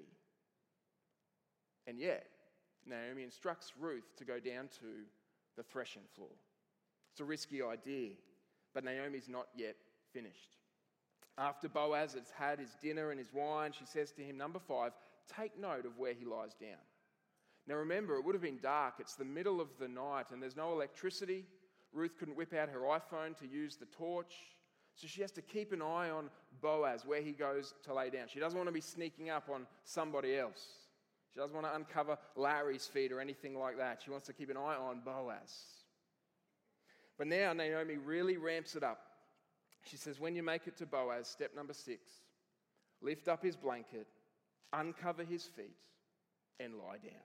And 1.86 1.98
yet, 1.98 2.26
Naomi 2.86 3.22
instructs 3.22 3.72
Ruth 3.78 4.14
to 4.18 4.24
go 4.26 4.38
down 4.40 4.68
to 4.80 5.06
the 5.56 5.62
threshing 5.62 6.02
floor. 6.14 6.28
It's 7.14 7.20
a 7.20 7.24
risky 7.24 7.62
idea, 7.62 8.10
but 8.74 8.82
Naomi's 8.82 9.28
not 9.28 9.46
yet 9.56 9.76
finished. 10.12 10.56
After 11.38 11.68
Boaz 11.68 12.14
has 12.14 12.28
had 12.36 12.58
his 12.58 12.74
dinner 12.82 13.12
and 13.12 13.20
his 13.20 13.32
wine, 13.32 13.70
she 13.70 13.84
says 13.86 14.10
to 14.12 14.22
him, 14.22 14.36
Number 14.36 14.58
five, 14.58 14.90
take 15.32 15.56
note 15.56 15.86
of 15.86 15.96
where 15.96 16.12
he 16.12 16.24
lies 16.24 16.54
down. 16.60 16.80
Now 17.68 17.76
remember, 17.76 18.16
it 18.16 18.24
would 18.24 18.34
have 18.34 18.42
been 18.42 18.58
dark. 18.60 18.94
It's 18.98 19.14
the 19.14 19.24
middle 19.24 19.60
of 19.60 19.68
the 19.78 19.86
night 19.86 20.32
and 20.32 20.42
there's 20.42 20.56
no 20.56 20.72
electricity. 20.72 21.44
Ruth 21.92 22.18
couldn't 22.18 22.36
whip 22.36 22.52
out 22.52 22.68
her 22.68 22.80
iPhone 22.80 23.38
to 23.38 23.46
use 23.46 23.76
the 23.76 23.86
torch. 23.86 24.34
So 24.96 25.06
she 25.06 25.20
has 25.20 25.30
to 25.32 25.42
keep 25.42 25.72
an 25.72 25.82
eye 25.82 26.10
on 26.10 26.30
Boaz, 26.60 27.06
where 27.06 27.22
he 27.22 27.30
goes 27.30 27.74
to 27.84 27.94
lay 27.94 28.10
down. 28.10 28.26
She 28.26 28.40
doesn't 28.40 28.58
want 28.58 28.66
to 28.68 28.74
be 28.74 28.80
sneaking 28.80 29.30
up 29.30 29.48
on 29.48 29.68
somebody 29.84 30.36
else. 30.36 30.66
She 31.32 31.38
doesn't 31.38 31.54
want 31.54 31.68
to 31.68 31.76
uncover 31.76 32.18
Larry's 32.34 32.86
feet 32.86 33.12
or 33.12 33.20
anything 33.20 33.56
like 33.56 33.78
that. 33.78 34.02
She 34.04 34.10
wants 34.10 34.26
to 34.26 34.32
keep 34.32 34.50
an 34.50 34.56
eye 34.56 34.74
on 34.74 35.02
Boaz. 35.04 35.83
But 37.18 37.28
now 37.28 37.52
Naomi 37.52 37.96
really 37.96 38.36
ramps 38.36 38.74
it 38.74 38.82
up. 38.82 39.00
She 39.88 39.96
says, 39.96 40.18
When 40.18 40.34
you 40.34 40.42
make 40.42 40.66
it 40.66 40.76
to 40.78 40.86
Boaz, 40.86 41.28
step 41.28 41.52
number 41.54 41.74
six, 41.74 42.00
lift 43.00 43.28
up 43.28 43.42
his 43.42 43.56
blanket, 43.56 44.06
uncover 44.72 45.22
his 45.24 45.44
feet, 45.44 45.76
and 46.58 46.74
lie 46.74 46.98
down. 46.98 47.22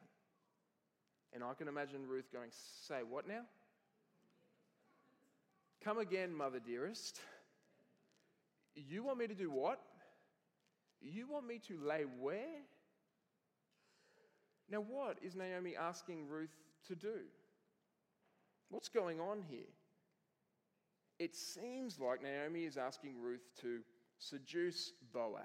And 1.34 1.44
I 1.44 1.54
can 1.54 1.68
imagine 1.68 2.08
Ruth 2.08 2.32
going, 2.32 2.50
Say 2.88 3.02
what 3.08 3.28
now? 3.28 3.42
Come 5.84 6.00
again, 6.00 6.34
mother 6.34 6.60
dearest. 6.60 7.20
You 8.76 9.04
want 9.04 9.18
me 9.18 9.28
to 9.28 9.34
do 9.34 9.50
what? 9.50 9.80
You 11.02 11.28
want 11.28 11.48
me 11.48 11.60
to 11.68 11.78
lay 11.82 12.04
where? 12.20 12.62
Now, 14.70 14.82
what 14.82 15.18
is 15.24 15.36
Naomi 15.36 15.76
asking 15.76 16.28
Ruth 16.28 16.56
to 16.88 16.96
do? 16.96 17.22
What's 18.70 18.90
going 18.90 19.20
on 19.20 19.44
here? 19.50 19.66
It 21.20 21.36
seems 21.36 22.00
like 22.00 22.24
Naomi 22.24 22.64
is 22.64 22.78
asking 22.78 23.22
Ruth 23.22 23.46
to 23.62 23.80
seduce 24.18 24.94
Boaz, 25.14 25.44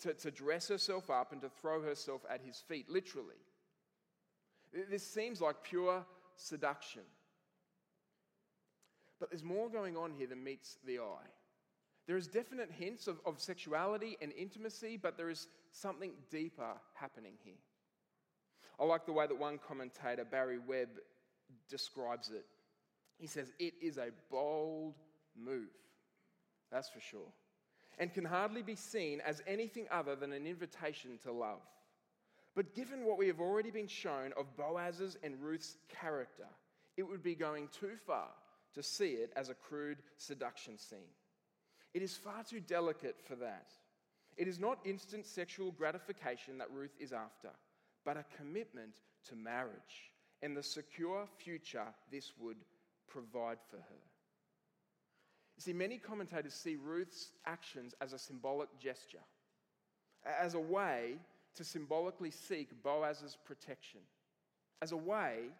to, 0.00 0.14
to 0.14 0.30
dress 0.30 0.68
herself 0.68 1.10
up 1.10 1.32
and 1.32 1.42
to 1.42 1.48
throw 1.48 1.82
herself 1.82 2.22
at 2.30 2.40
his 2.40 2.62
feet, 2.68 2.88
literally. 2.88 3.34
This 4.88 5.04
seems 5.06 5.40
like 5.40 5.62
pure 5.64 6.04
seduction. 6.36 7.02
But 9.18 9.30
there's 9.30 9.42
more 9.42 9.68
going 9.68 9.96
on 9.96 10.12
here 10.12 10.28
than 10.28 10.44
meets 10.44 10.78
the 10.86 11.00
eye. 11.00 11.30
There 12.06 12.16
is 12.16 12.28
definite 12.28 12.70
hints 12.70 13.08
of, 13.08 13.20
of 13.26 13.40
sexuality 13.40 14.16
and 14.22 14.32
intimacy, 14.32 14.96
but 14.96 15.16
there 15.16 15.28
is 15.28 15.48
something 15.72 16.12
deeper 16.30 16.74
happening 16.94 17.34
here. 17.44 17.54
I 18.80 18.84
like 18.84 19.06
the 19.06 19.12
way 19.12 19.26
that 19.26 19.38
one 19.38 19.58
commentator, 19.58 20.24
Barry 20.24 20.58
Webb, 20.58 20.88
describes 21.68 22.30
it. 22.30 22.46
He 23.18 23.26
says, 23.26 23.52
It 23.58 23.74
is 23.82 23.98
a 23.98 24.08
bold 24.30 24.94
move, 25.36 25.68
that's 26.70 26.88
for 26.88 27.00
sure, 27.00 27.32
and 27.98 28.12
can 28.12 28.24
hardly 28.24 28.62
be 28.62 28.76
seen 28.76 29.20
as 29.20 29.42
anything 29.46 29.86
other 29.90 30.14
than 30.14 30.32
an 30.32 30.46
invitation 30.46 31.18
to 31.24 31.32
love. 31.32 31.60
But 32.54 32.74
given 32.74 33.04
what 33.04 33.18
we 33.18 33.26
have 33.28 33.40
already 33.40 33.70
been 33.70 33.88
shown 33.88 34.32
of 34.36 34.56
Boaz's 34.56 35.16
and 35.22 35.40
Ruth's 35.40 35.76
character, 36.00 36.46
it 36.96 37.02
would 37.02 37.22
be 37.22 37.34
going 37.34 37.68
too 37.68 37.96
far 38.06 38.30
to 38.74 38.82
see 38.82 39.10
it 39.10 39.32
as 39.36 39.48
a 39.48 39.54
crude 39.54 39.98
seduction 40.16 40.78
scene. 40.78 41.14
It 41.94 42.02
is 42.02 42.16
far 42.16 42.44
too 42.44 42.60
delicate 42.60 43.16
for 43.26 43.36
that. 43.36 43.70
It 44.36 44.46
is 44.46 44.58
not 44.58 44.78
instant 44.84 45.26
sexual 45.26 45.72
gratification 45.72 46.58
that 46.58 46.70
Ruth 46.72 46.94
is 47.00 47.12
after, 47.12 47.50
but 48.04 48.16
a 48.16 48.24
commitment 48.36 48.94
to 49.28 49.36
marriage 49.36 50.12
and 50.42 50.56
the 50.56 50.62
secure 50.62 51.26
future 51.38 51.86
this 52.10 52.32
would 52.38 52.56
provide 53.08 53.58
for 53.70 53.76
her. 53.76 54.02
You 55.56 55.62
see, 55.62 55.72
many 55.72 55.98
commentators 55.98 56.54
see 56.54 56.76
Ruth's 56.76 57.32
actions 57.46 57.94
as 58.00 58.12
a 58.12 58.18
symbolic 58.18 58.68
gesture, 58.78 59.24
as 60.24 60.54
a 60.54 60.60
way 60.60 61.16
to 61.56 61.64
symbolically 61.64 62.30
seek 62.30 62.82
Boaz's 62.82 63.36
protection, 63.44 64.00
as 64.80 64.92
a 64.92 64.96
way 64.96 65.50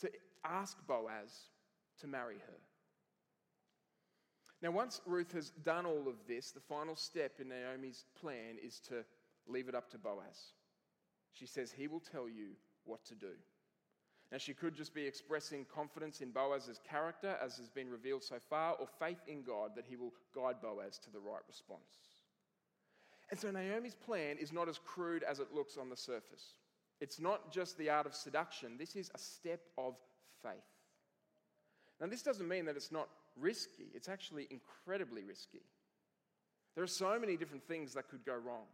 to 0.00 0.10
ask 0.44 0.76
Boaz 0.86 1.48
to 2.00 2.06
marry 2.06 2.36
her. 2.46 2.58
Now, 4.60 4.72
once 4.72 5.00
Ruth 5.06 5.32
has 5.32 5.50
done 5.64 5.86
all 5.86 6.08
of 6.08 6.16
this, 6.26 6.50
the 6.50 6.60
final 6.60 6.96
step 6.96 7.40
in 7.40 7.48
Naomi's 7.48 8.04
plan 8.20 8.56
is 8.62 8.80
to 8.88 9.04
leave 9.46 9.68
it 9.68 9.74
up 9.74 9.88
to 9.92 9.98
Boaz. 9.98 10.52
She 11.32 11.46
says, 11.46 11.72
He 11.72 11.86
will 11.86 12.00
tell 12.00 12.28
you 12.28 12.48
what 12.84 13.04
to 13.06 13.14
do. 13.14 13.32
Now, 14.30 14.38
she 14.38 14.52
could 14.52 14.74
just 14.74 14.94
be 14.94 15.06
expressing 15.06 15.64
confidence 15.74 16.20
in 16.20 16.30
Boaz's 16.30 16.80
character, 16.88 17.36
as 17.42 17.56
has 17.56 17.70
been 17.70 17.88
revealed 17.88 18.22
so 18.22 18.36
far, 18.50 18.74
or 18.74 18.86
faith 18.98 19.20
in 19.26 19.42
God 19.42 19.70
that 19.74 19.86
he 19.88 19.96
will 19.96 20.12
guide 20.34 20.56
Boaz 20.60 20.98
to 21.04 21.10
the 21.10 21.18
right 21.18 21.40
response. 21.48 21.80
And 23.30 23.40
so, 23.40 23.50
Naomi's 23.50 23.94
plan 23.94 24.36
is 24.38 24.52
not 24.52 24.68
as 24.68 24.78
crude 24.78 25.22
as 25.22 25.38
it 25.38 25.54
looks 25.54 25.78
on 25.78 25.88
the 25.88 25.96
surface. 25.96 26.56
It's 27.00 27.20
not 27.20 27.52
just 27.52 27.78
the 27.78 27.88
art 27.88 28.06
of 28.06 28.14
seduction, 28.14 28.76
this 28.78 28.96
is 28.96 29.10
a 29.14 29.18
step 29.18 29.60
of 29.78 29.94
faith. 30.42 30.52
Now, 32.00 32.06
this 32.08 32.22
doesn't 32.22 32.46
mean 32.46 32.66
that 32.66 32.76
it's 32.76 32.92
not 32.92 33.08
risky, 33.40 33.88
it's 33.94 34.08
actually 34.08 34.46
incredibly 34.50 35.24
risky. 35.24 35.62
There 36.74 36.84
are 36.84 36.88
so 36.88 37.18
many 37.18 37.36
different 37.36 37.66
things 37.66 37.94
that 37.94 38.08
could 38.08 38.24
go 38.24 38.34
wrong. 38.34 38.66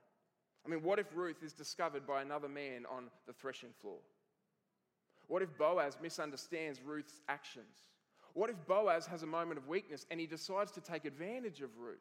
I 0.66 0.68
mean, 0.68 0.82
what 0.82 0.98
if 0.98 1.06
Ruth 1.14 1.42
is 1.42 1.52
discovered 1.52 2.06
by 2.06 2.22
another 2.22 2.48
man 2.48 2.86
on 2.90 3.04
the 3.26 3.32
threshing 3.32 3.70
floor? 3.80 3.98
What 5.28 5.42
if 5.42 5.56
Boaz 5.56 5.96
misunderstands 6.00 6.80
Ruth's 6.84 7.20
actions? 7.28 7.84
What 8.34 8.50
if 8.50 8.56
Boaz 8.66 9.06
has 9.06 9.22
a 9.22 9.26
moment 9.26 9.58
of 9.58 9.68
weakness 9.68 10.06
and 10.10 10.18
he 10.18 10.26
decides 10.26 10.72
to 10.72 10.80
take 10.80 11.04
advantage 11.04 11.60
of 11.60 11.70
Ruth? 11.78 11.98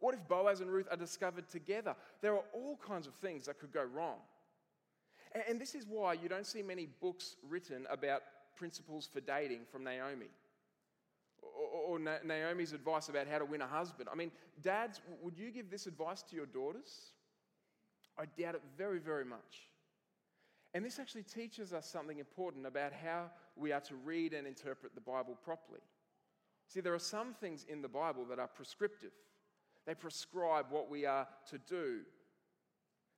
What 0.00 0.14
if 0.14 0.26
Boaz 0.28 0.60
and 0.60 0.70
Ruth 0.70 0.88
are 0.90 0.96
discovered 0.96 1.48
together? 1.48 1.94
There 2.20 2.34
are 2.34 2.44
all 2.52 2.78
kinds 2.86 3.06
of 3.06 3.14
things 3.14 3.46
that 3.46 3.58
could 3.58 3.72
go 3.72 3.84
wrong. 3.84 4.18
And 5.48 5.60
this 5.60 5.74
is 5.74 5.86
why 5.86 6.14
you 6.14 6.28
don't 6.28 6.46
see 6.46 6.62
many 6.62 6.86
books 7.00 7.36
written 7.48 7.86
about 7.90 8.22
principles 8.56 9.08
for 9.12 9.20
dating 9.20 9.60
from 9.70 9.84
Naomi 9.84 10.28
or 11.86 11.98
Naomi's 11.98 12.72
advice 12.72 13.08
about 13.08 13.26
how 13.26 13.38
to 13.38 13.44
win 13.44 13.60
a 13.60 13.66
husband. 13.66 14.08
I 14.10 14.14
mean, 14.14 14.30
dads, 14.62 15.00
would 15.22 15.36
you 15.36 15.50
give 15.50 15.70
this 15.70 15.86
advice 15.86 16.22
to 16.22 16.36
your 16.36 16.46
daughters? 16.46 17.12
I 18.18 18.24
doubt 18.40 18.54
it 18.54 18.62
very, 18.76 18.98
very 18.98 19.24
much. 19.24 19.68
And 20.74 20.84
this 20.84 20.98
actually 20.98 21.22
teaches 21.22 21.72
us 21.72 21.86
something 21.86 22.18
important 22.18 22.66
about 22.66 22.92
how 22.92 23.30
we 23.56 23.70
are 23.70 23.80
to 23.82 23.94
read 23.94 24.34
and 24.34 24.46
interpret 24.46 24.94
the 24.96 25.00
Bible 25.00 25.38
properly. 25.44 25.80
See, 26.66 26.80
there 26.80 26.94
are 26.94 26.98
some 26.98 27.32
things 27.32 27.64
in 27.68 27.80
the 27.80 27.88
Bible 27.88 28.24
that 28.26 28.40
are 28.40 28.48
prescriptive, 28.48 29.12
they 29.86 29.94
prescribe 29.94 30.66
what 30.70 30.90
we 30.90 31.06
are 31.06 31.28
to 31.50 31.58
do. 31.58 32.00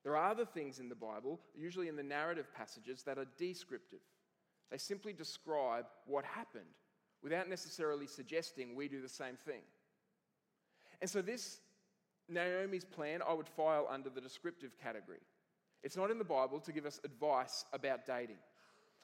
There 0.03 0.15
are 0.15 0.29
other 0.29 0.45
things 0.45 0.79
in 0.79 0.87
the 0.89 0.95
Bible, 0.95 1.39
usually 1.55 1.87
in 1.87 1.95
the 1.95 2.03
narrative 2.03 2.47
passages, 2.53 3.03
that 3.03 3.17
are 3.17 3.25
descriptive. 3.37 3.99
They 4.69 4.77
simply 4.77 5.11
describe 5.11 5.85
what 6.05 6.23
happened 6.23 6.65
without 7.23 7.49
necessarily 7.49 8.05
suggesting 8.05 8.75
we 8.75 8.87
do 8.87 9.01
the 9.01 9.09
same 9.09 9.35
thing. 9.35 9.61
And 11.01 11.09
so, 11.09 11.21
this 11.21 11.59
Naomi's 12.29 12.85
plan, 12.85 13.21
I 13.27 13.33
would 13.33 13.47
file 13.47 13.87
under 13.89 14.09
the 14.09 14.21
descriptive 14.21 14.77
category. 14.81 15.19
It's 15.83 15.95
not 15.95 16.11
in 16.11 16.17
the 16.17 16.23
Bible 16.23 16.59
to 16.61 16.71
give 16.71 16.85
us 16.85 16.99
advice 17.03 17.65
about 17.73 18.05
dating. 18.05 18.37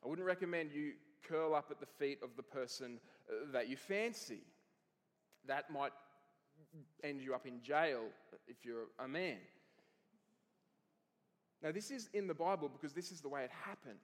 I 0.03 0.07
wouldn't 0.07 0.27
recommend 0.27 0.71
you 0.71 0.93
curl 1.27 1.55
up 1.55 1.67
at 1.71 1.79
the 1.79 1.85
feet 1.85 2.19
of 2.21 2.35
the 2.35 2.43
person 2.43 2.99
uh, 3.29 3.51
that 3.51 3.69
you 3.69 3.77
fancy. 3.77 4.41
That 5.47 5.69
might 5.69 5.91
end 7.03 7.21
you 7.21 7.33
up 7.33 7.45
in 7.45 7.61
jail 7.61 8.01
if 8.47 8.65
you're 8.65 8.87
a 8.99 9.07
man. 9.07 9.37
Now, 11.61 11.71
this 11.71 11.91
is 11.91 12.09
in 12.13 12.27
the 12.27 12.33
Bible 12.33 12.69
because 12.69 12.93
this 12.93 13.11
is 13.11 13.21
the 13.21 13.29
way 13.29 13.43
it 13.43 13.51
happened. 13.65 13.99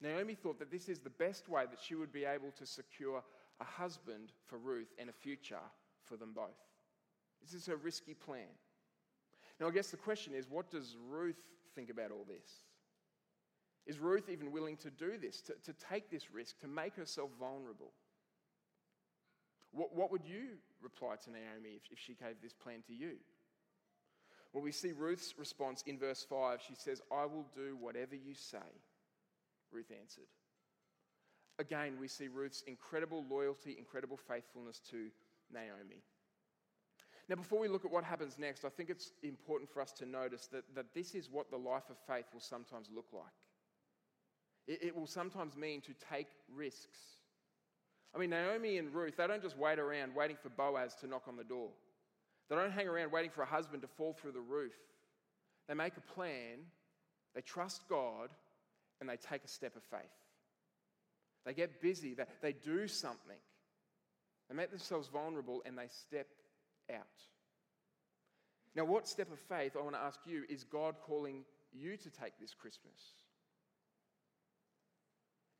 Naomi 0.00 0.34
thought 0.34 0.58
that 0.58 0.70
this 0.70 0.88
is 0.88 1.00
the 1.00 1.10
best 1.10 1.48
way 1.48 1.64
that 1.68 1.80
she 1.80 1.94
would 1.94 2.12
be 2.12 2.24
able 2.24 2.50
to 2.58 2.66
secure 2.66 3.22
a 3.60 3.64
husband 3.64 4.32
for 4.46 4.58
Ruth 4.58 4.92
and 4.98 5.08
a 5.08 5.12
future 5.12 5.62
for 6.04 6.16
them 6.16 6.32
both. 6.34 6.58
This 7.42 7.54
is 7.54 7.66
her 7.66 7.76
risky 7.76 8.14
plan. 8.14 8.46
Now, 9.60 9.68
I 9.68 9.70
guess 9.70 9.90
the 9.90 9.96
question 9.96 10.34
is 10.34 10.48
what 10.48 10.70
does 10.70 10.96
Ruth 11.08 11.40
think 11.74 11.90
about 11.90 12.10
all 12.10 12.24
this? 12.26 12.48
Is 13.86 13.98
Ruth 13.98 14.28
even 14.28 14.52
willing 14.52 14.76
to 14.78 14.90
do 14.90 15.18
this, 15.18 15.40
to, 15.42 15.54
to 15.64 15.72
take 15.90 16.10
this 16.10 16.30
risk, 16.30 16.60
to 16.60 16.68
make 16.68 16.94
herself 16.94 17.30
vulnerable? 17.38 17.92
What, 19.72 19.94
what 19.94 20.12
would 20.12 20.24
you 20.24 20.58
reply 20.82 21.16
to 21.24 21.30
Naomi 21.30 21.76
if, 21.76 21.82
if 21.90 21.98
she 21.98 22.14
gave 22.14 22.40
this 22.42 22.52
plan 22.52 22.82
to 22.86 22.94
you? 22.94 23.16
Well, 24.52 24.62
we 24.62 24.72
see 24.72 24.92
Ruth's 24.92 25.34
response 25.38 25.82
in 25.86 25.98
verse 25.98 26.24
5. 26.28 26.60
She 26.66 26.74
says, 26.74 27.00
I 27.10 27.24
will 27.24 27.46
do 27.56 27.76
whatever 27.80 28.14
you 28.14 28.34
say. 28.34 28.58
Ruth 29.72 29.90
answered. 29.98 30.28
Again, 31.58 31.94
we 31.98 32.08
see 32.08 32.28
Ruth's 32.28 32.62
incredible 32.66 33.24
loyalty, 33.28 33.76
incredible 33.78 34.16
faithfulness 34.16 34.80
to 34.90 35.08
Naomi. 35.52 36.02
Now, 37.28 37.36
before 37.36 37.60
we 37.60 37.68
look 37.68 37.84
at 37.84 37.90
what 37.90 38.04
happens 38.04 38.36
next, 38.38 38.64
I 38.64 38.68
think 38.68 38.90
it's 38.90 39.12
important 39.22 39.70
for 39.70 39.80
us 39.80 39.92
to 39.92 40.06
notice 40.06 40.48
that, 40.48 40.64
that 40.74 40.92
this 40.94 41.14
is 41.14 41.30
what 41.30 41.50
the 41.50 41.56
life 41.56 41.88
of 41.88 41.96
faith 42.06 42.26
will 42.32 42.40
sometimes 42.40 42.88
look 42.94 43.06
like. 43.12 43.22
It, 44.66 44.88
it 44.88 44.96
will 44.96 45.06
sometimes 45.06 45.56
mean 45.56 45.80
to 45.82 45.92
take 46.10 46.26
risks. 46.54 46.98
I 48.14 48.18
mean, 48.18 48.30
Naomi 48.30 48.78
and 48.78 48.92
Ruth, 48.92 49.16
they 49.16 49.26
don't 49.26 49.42
just 49.42 49.56
wait 49.56 49.78
around 49.78 50.14
waiting 50.14 50.36
for 50.42 50.50
Boaz 50.50 50.94
to 50.96 51.06
knock 51.06 51.22
on 51.28 51.36
the 51.36 51.44
door. 51.44 51.70
They 52.50 52.56
don't 52.56 52.72
hang 52.72 52.88
around 52.88 53.12
waiting 53.12 53.30
for 53.30 53.42
a 53.42 53.46
husband 53.46 53.82
to 53.82 53.88
fall 53.88 54.12
through 54.12 54.32
the 54.32 54.40
roof. 54.40 54.74
They 55.68 55.74
make 55.74 55.96
a 55.96 56.14
plan, 56.14 56.58
they 57.34 57.40
trust 57.40 57.88
God, 57.88 58.28
and 59.00 59.08
they 59.08 59.16
take 59.16 59.44
a 59.44 59.48
step 59.48 59.74
of 59.76 59.82
faith. 59.84 60.00
They 61.46 61.54
get 61.54 61.80
busy, 61.80 62.14
they, 62.14 62.24
they 62.40 62.52
do 62.52 62.86
something. 62.86 63.38
They 64.48 64.56
make 64.56 64.70
themselves 64.70 65.08
vulnerable 65.08 65.62
and 65.64 65.78
they 65.78 65.86
step 65.88 66.26
out. 66.90 67.06
Now, 68.74 68.84
what 68.84 69.06
step 69.06 69.30
of 69.30 69.38
faith, 69.38 69.76
I 69.76 69.82
want 69.82 69.94
to 69.96 70.00
ask 70.00 70.20
you, 70.24 70.44
is 70.48 70.64
God 70.64 70.96
calling 71.02 71.44
you 71.72 71.96
to 71.96 72.10
take 72.10 72.38
this 72.40 72.54
Christmas? 72.54 73.14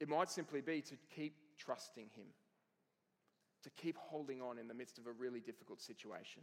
It 0.01 0.09
might 0.09 0.31
simply 0.31 0.61
be 0.61 0.81
to 0.83 0.95
keep 1.15 1.35
trusting 1.59 2.09
Him, 2.17 2.27
to 3.63 3.71
keep 3.71 3.97
holding 3.99 4.41
on 4.41 4.59
in 4.59 4.67
the 4.67 4.75
midst 4.75 4.99
of 4.99 5.07
a 5.07 5.13
really 5.13 5.41
difficult 5.41 5.81
situation. 5.81 6.43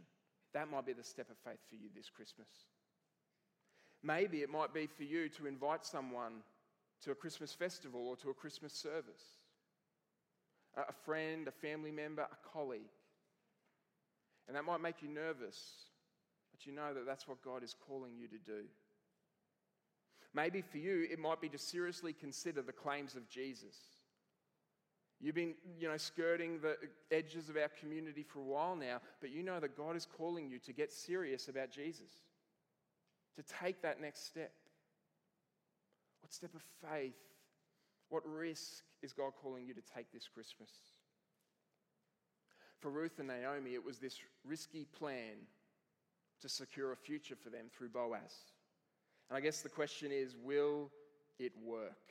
That 0.54 0.70
might 0.70 0.86
be 0.86 0.92
the 0.92 1.04
step 1.04 1.28
of 1.30 1.36
faith 1.44 1.60
for 1.68 1.74
you 1.74 1.88
this 1.94 2.08
Christmas. 2.08 2.48
Maybe 4.02 4.38
it 4.38 4.50
might 4.50 4.72
be 4.72 4.86
for 4.86 5.04
you 5.04 5.28
to 5.30 5.46
invite 5.46 5.84
someone 5.84 6.42
to 7.04 7.10
a 7.10 7.14
Christmas 7.14 7.52
festival 7.52 8.08
or 8.08 8.16
to 8.16 8.30
a 8.30 8.34
Christmas 8.34 8.72
service. 8.72 9.22
A 10.76 10.92
friend, 11.04 11.48
a 11.48 11.50
family 11.50 11.90
member, 11.90 12.22
a 12.22 12.48
colleague. 12.52 12.80
And 14.50 14.56
that 14.56 14.64
might 14.64 14.80
make 14.80 15.00
you 15.00 15.06
nervous, 15.06 15.60
but 16.50 16.66
you 16.66 16.72
know 16.72 16.92
that 16.92 17.06
that's 17.06 17.28
what 17.28 17.40
God 17.40 17.62
is 17.62 17.72
calling 17.86 18.16
you 18.18 18.26
to 18.26 18.38
do. 18.44 18.64
Maybe 20.34 20.60
for 20.60 20.78
you, 20.78 21.06
it 21.08 21.20
might 21.20 21.40
be 21.40 21.48
to 21.50 21.56
seriously 21.56 22.12
consider 22.12 22.60
the 22.60 22.72
claims 22.72 23.14
of 23.14 23.28
Jesus. 23.28 23.76
You've 25.20 25.36
been, 25.36 25.54
you 25.78 25.86
know, 25.86 25.96
skirting 25.96 26.58
the 26.58 26.76
edges 27.12 27.48
of 27.48 27.56
our 27.56 27.70
community 27.80 28.24
for 28.24 28.40
a 28.40 28.42
while 28.42 28.74
now, 28.74 29.00
but 29.20 29.30
you 29.30 29.44
know 29.44 29.60
that 29.60 29.76
God 29.76 29.94
is 29.94 30.04
calling 30.04 30.50
you 30.50 30.58
to 30.58 30.72
get 30.72 30.92
serious 30.92 31.46
about 31.46 31.70
Jesus, 31.70 32.10
to 33.36 33.44
take 33.62 33.80
that 33.82 34.00
next 34.00 34.26
step. 34.26 34.50
What 36.22 36.32
step 36.32 36.56
of 36.56 36.62
faith, 36.90 37.14
what 38.08 38.26
risk 38.26 38.82
is 39.00 39.12
God 39.12 39.30
calling 39.40 39.64
you 39.64 39.74
to 39.74 39.82
take 39.94 40.10
this 40.12 40.26
Christmas? 40.26 40.70
For 42.80 42.90
Ruth 42.90 43.18
and 43.18 43.28
Naomi, 43.28 43.74
it 43.74 43.84
was 43.84 43.98
this 43.98 44.18
risky 44.44 44.84
plan 44.84 45.36
to 46.40 46.48
secure 46.48 46.92
a 46.92 46.96
future 46.96 47.36
for 47.36 47.50
them 47.50 47.66
through 47.70 47.90
Boaz. 47.90 48.34
And 49.28 49.36
I 49.36 49.40
guess 49.40 49.60
the 49.60 49.68
question 49.68 50.10
is 50.10 50.34
will 50.42 50.90
it 51.38 51.52
work? 51.62 52.08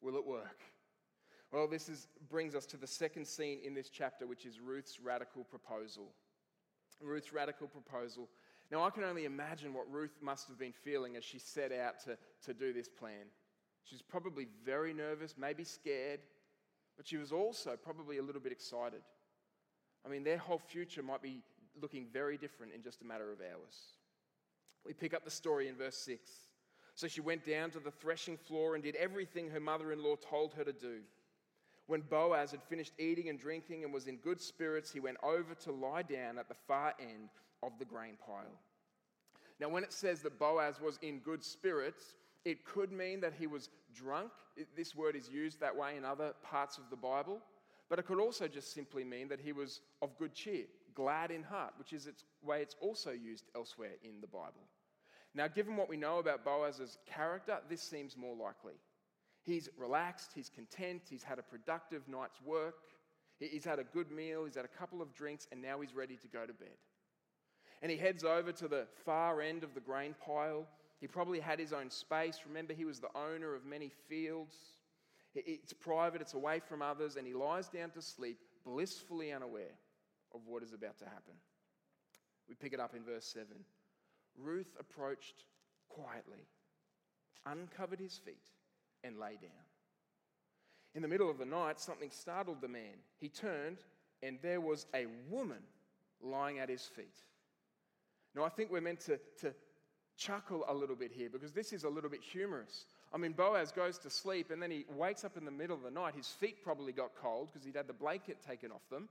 Will 0.00 0.16
it 0.16 0.26
work? 0.26 0.60
Well, 1.52 1.68
this 1.68 1.88
is, 1.88 2.08
brings 2.30 2.54
us 2.54 2.66
to 2.66 2.76
the 2.76 2.86
second 2.86 3.26
scene 3.26 3.60
in 3.64 3.74
this 3.74 3.88
chapter, 3.88 4.26
which 4.26 4.44
is 4.44 4.60
Ruth's 4.60 4.98
radical 5.00 5.44
proposal. 5.44 6.12
Ruth's 7.00 7.32
radical 7.32 7.68
proposal. 7.68 8.28
Now, 8.70 8.82
I 8.82 8.90
can 8.90 9.04
only 9.04 9.24
imagine 9.24 9.72
what 9.74 9.90
Ruth 9.90 10.16
must 10.20 10.48
have 10.48 10.58
been 10.58 10.72
feeling 10.72 11.16
as 11.16 11.24
she 11.24 11.38
set 11.38 11.70
out 11.70 12.00
to, 12.04 12.16
to 12.46 12.54
do 12.54 12.72
this 12.72 12.88
plan. 12.88 13.26
She's 13.84 14.02
probably 14.02 14.48
very 14.64 14.92
nervous, 14.92 15.34
maybe 15.38 15.64
scared, 15.64 16.20
but 16.96 17.06
she 17.06 17.18
was 17.18 17.30
also 17.30 17.76
probably 17.76 18.18
a 18.18 18.22
little 18.22 18.40
bit 18.40 18.52
excited. 18.52 19.02
I 20.04 20.08
mean, 20.08 20.24
their 20.24 20.38
whole 20.38 20.58
future 20.58 21.02
might 21.02 21.22
be 21.22 21.40
looking 21.80 22.06
very 22.12 22.36
different 22.36 22.72
in 22.74 22.82
just 22.82 23.02
a 23.02 23.04
matter 23.04 23.32
of 23.32 23.40
hours. 23.40 23.76
We 24.84 24.92
pick 24.92 25.14
up 25.14 25.24
the 25.24 25.30
story 25.30 25.68
in 25.68 25.76
verse 25.76 25.96
6. 25.96 26.30
So 26.94 27.08
she 27.08 27.20
went 27.20 27.44
down 27.44 27.70
to 27.70 27.80
the 27.80 27.90
threshing 27.90 28.36
floor 28.36 28.74
and 28.74 28.84
did 28.84 28.96
everything 28.96 29.50
her 29.50 29.60
mother 29.60 29.92
in 29.92 30.02
law 30.02 30.16
told 30.16 30.54
her 30.54 30.64
to 30.64 30.72
do. 30.72 31.00
When 31.86 32.02
Boaz 32.02 32.52
had 32.52 32.62
finished 32.62 32.92
eating 32.98 33.28
and 33.28 33.38
drinking 33.38 33.84
and 33.84 33.92
was 33.92 34.06
in 34.06 34.16
good 34.16 34.40
spirits, 34.40 34.92
he 34.92 35.00
went 35.00 35.16
over 35.22 35.54
to 35.54 35.72
lie 35.72 36.02
down 36.02 36.38
at 36.38 36.48
the 36.48 36.54
far 36.54 36.94
end 37.00 37.30
of 37.62 37.72
the 37.78 37.84
grain 37.84 38.16
pile. 38.24 38.60
Now, 39.60 39.68
when 39.68 39.84
it 39.84 39.92
says 39.92 40.20
that 40.22 40.38
Boaz 40.38 40.80
was 40.80 40.98
in 41.02 41.18
good 41.18 41.44
spirits, 41.44 42.14
it 42.44 42.64
could 42.64 42.92
mean 42.92 43.20
that 43.20 43.34
he 43.38 43.46
was 43.46 43.70
drunk. 43.94 44.30
This 44.76 44.94
word 44.94 45.16
is 45.16 45.28
used 45.28 45.60
that 45.60 45.76
way 45.76 45.96
in 45.96 46.04
other 46.04 46.32
parts 46.42 46.78
of 46.78 46.84
the 46.90 46.96
Bible. 46.96 47.40
But 47.88 47.98
it 47.98 48.06
could 48.06 48.20
also 48.20 48.48
just 48.48 48.72
simply 48.72 49.04
mean 49.04 49.28
that 49.28 49.40
he 49.40 49.52
was 49.52 49.80
of 50.00 50.16
good 50.18 50.34
cheer, 50.34 50.64
glad 50.94 51.30
in 51.30 51.42
heart, 51.42 51.74
which 51.78 51.92
is 51.92 52.04
the 52.04 52.12
way 52.42 52.62
it's 52.62 52.76
also 52.80 53.10
used 53.10 53.44
elsewhere 53.54 53.96
in 54.02 54.20
the 54.20 54.26
Bible. 54.26 54.68
Now, 55.34 55.48
given 55.48 55.76
what 55.76 55.88
we 55.88 55.96
know 55.96 56.18
about 56.18 56.44
Boaz's 56.44 56.98
character, 57.06 57.58
this 57.68 57.82
seems 57.82 58.16
more 58.16 58.36
likely. 58.36 58.74
He's 59.42 59.68
relaxed, 59.76 60.30
he's 60.34 60.48
content, 60.48 61.02
he's 61.10 61.22
had 61.22 61.38
a 61.38 61.42
productive 61.42 62.08
night's 62.08 62.40
work, 62.40 62.76
he's 63.38 63.64
had 63.64 63.78
a 63.78 63.84
good 63.84 64.10
meal, 64.10 64.44
he's 64.44 64.54
had 64.54 64.64
a 64.64 64.78
couple 64.78 65.02
of 65.02 65.14
drinks, 65.14 65.46
and 65.52 65.60
now 65.60 65.80
he's 65.80 65.94
ready 65.94 66.16
to 66.16 66.28
go 66.28 66.46
to 66.46 66.52
bed. 66.54 66.78
And 67.82 67.90
he 67.90 67.98
heads 67.98 68.24
over 68.24 68.52
to 68.52 68.68
the 68.68 68.86
far 69.04 69.42
end 69.42 69.62
of 69.62 69.74
the 69.74 69.80
grain 69.80 70.14
pile. 70.24 70.66
He 71.00 71.06
probably 71.06 71.40
had 71.40 71.58
his 71.58 71.74
own 71.74 71.90
space. 71.90 72.40
Remember, 72.46 72.72
he 72.72 72.86
was 72.86 73.00
the 73.00 73.14
owner 73.14 73.54
of 73.54 73.66
many 73.66 73.90
fields. 74.08 74.54
It's 75.34 75.72
private, 75.72 76.20
it's 76.20 76.34
away 76.34 76.60
from 76.60 76.80
others, 76.80 77.16
and 77.16 77.26
he 77.26 77.34
lies 77.34 77.68
down 77.68 77.90
to 77.90 78.02
sleep, 78.02 78.38
blissfully 78.64 79.32
unaware 79.32 79.74
of 80.32 80.42
what 80.46 80.62
is 80.62 80.72
about 80.72 80.98
to 80.98 81.04
happen. 81.04 81.34
We 82.48 82.54
pick 82.54 82.72
it 82.72 82.80
up 82.80 82.94
in 82.94 83.02
verse 83.02 83.24
7. 83.26 83.48
Ruth 84.38 84.76
approached 84.78 85.44
quietly, 85.88 86.46
uncovered 87.46 88.00
his 88.00 88.16
feet, 88.16 88.50
and 89.02 89.18
lay 89.18 89.36
down. 89.40 89.64
In 90.94 91.02
the 91.02 91.08
middle 91.08 91.30
of 91.30 91.38
the 91.38 91.44
night, 91.44 91.80
something 91.80 92.10
startled 92.10 92.60
the 92.60 92.68
man. 92.68 93.02
He 93.18 93.28
turned, 93.28 93.78
and 94.22 94.38
there 94.42 94.60
was 94.60 94.86
a 94.94 95.06
woman 95.28 95.62
lying 96.22 96.60
at 96.60 96.68
his 96.68 96.82
feet. 96.82 97.18
Now, 98.34 98.44
I 98.44 98.48
think 98.48 98.70
we're 98.70 98.80
meant 98.80 99.00
to, 99.00 99.18
to 99.40 99.54
chuckle 100.16 100.64
a 100.68 100.74
little 100.74 100.96
bit 100.96 101.12
here 101.12 101.28
because 101.30 101.52
this 101.52 101.72
is 101.72 101.84
a 101.84 101.88
little 101.88 102.10
bit 102.10 102.22
humorous. 102.22 102.86
I 103.14 103.16
mean, 103.16 103.32
Boaz 103.32 103.70
goes 103.70 103.96
to 103.98 104.10
sleep 104.10 104.50
and 104.50 104.60
then 104.60 104.72
he 104.72 104.84
wakes 104.92 105.24
up 105.24 105.36
in 105.36 105.44
the 105.44 105.52
middle 105.52 105.76
of 105.76 105.82
the 105.82 105.90
night. 105.90 106.16
His 106.16 106.26
feet 106.26 106.64
probably 106.64 106.92
got 106.92 107.14
cold 107.14 107.48
because 107.52 107.64
he'd 107.64 107.76
had 107.76 107.86
the 107.86 107.92
blanket 107.92 108.38
taken 108.44 108.72
off 108.72 108.82
them. 108.90 109.08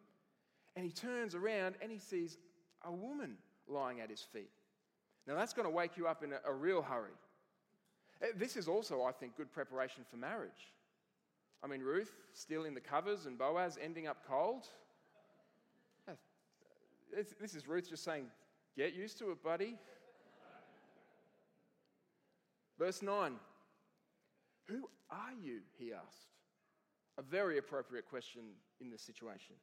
And 0.75 0.83
he 0.83 0.91
turns 0.91 1.35
around 1.35 1.75
and 1.81 1.89
he 1.89 1.99
sees 1.99 2.37
a 2.83 2.91
woman 2.91 3.37
lying 3.65 4.01
at 4.01 4.09
his 4.09 4.21
feet. 4.21 4.49
Now, 5.25 5.35
that's 5.35 5.53
going 5.53 5.65
to 5.65 5.73
wake 5.73 5.95
you 5.95 6.05
up 6.05 6.21
in 6.21 6.33
a, 6.33 6.39
a 6.45 6.53
real 6.53 6.81
hurry. 6.81 7.15
Eh, 8.21 8.27
this 8.35 8.57
is 8.57 8.67
also, 8.67 9.03
I 9.03 9.13
think, 9.13 9.37
good 9.37 9.53
preparation 9.53 10.03
for 10.11 10.17
marriage. 10.17 10.73
I 11.63 11.67
mean, 11.67 11.79
Ruth 11.79 12.11
stealing 12.33 12.73
the 12.73 12.81
covers 12.81 13.25
and 13.25 13.37
Boaz 13.37 13.77
ending 13.81 14.07
up 14.07 14.17
cold. 14.27 14.67
This 17.39 17.55
is 17.55 17.67
Ruth 17.67 17.89
just 17.89 18.03
saying, 18.03 18.25
Get 18.75 18.93
used 18.93 19.19
to 19.19 19.31
it, 19.31 19.41
buddy. 19.43 19.77
Verse 22.77 23.01
9 23.01 23.33
Who 24.67 24.87
are 25.09 25.33
you? 25.41 25.59
He 25.77 25.93
asked. 25.93 26.27
A 27.17 27.21
very 27.21 27.57
appropriate 27.57 28.09
question 28.09 28.41
in 28.81 28.89
this 28.89 29.01
situation. 29.01 29.55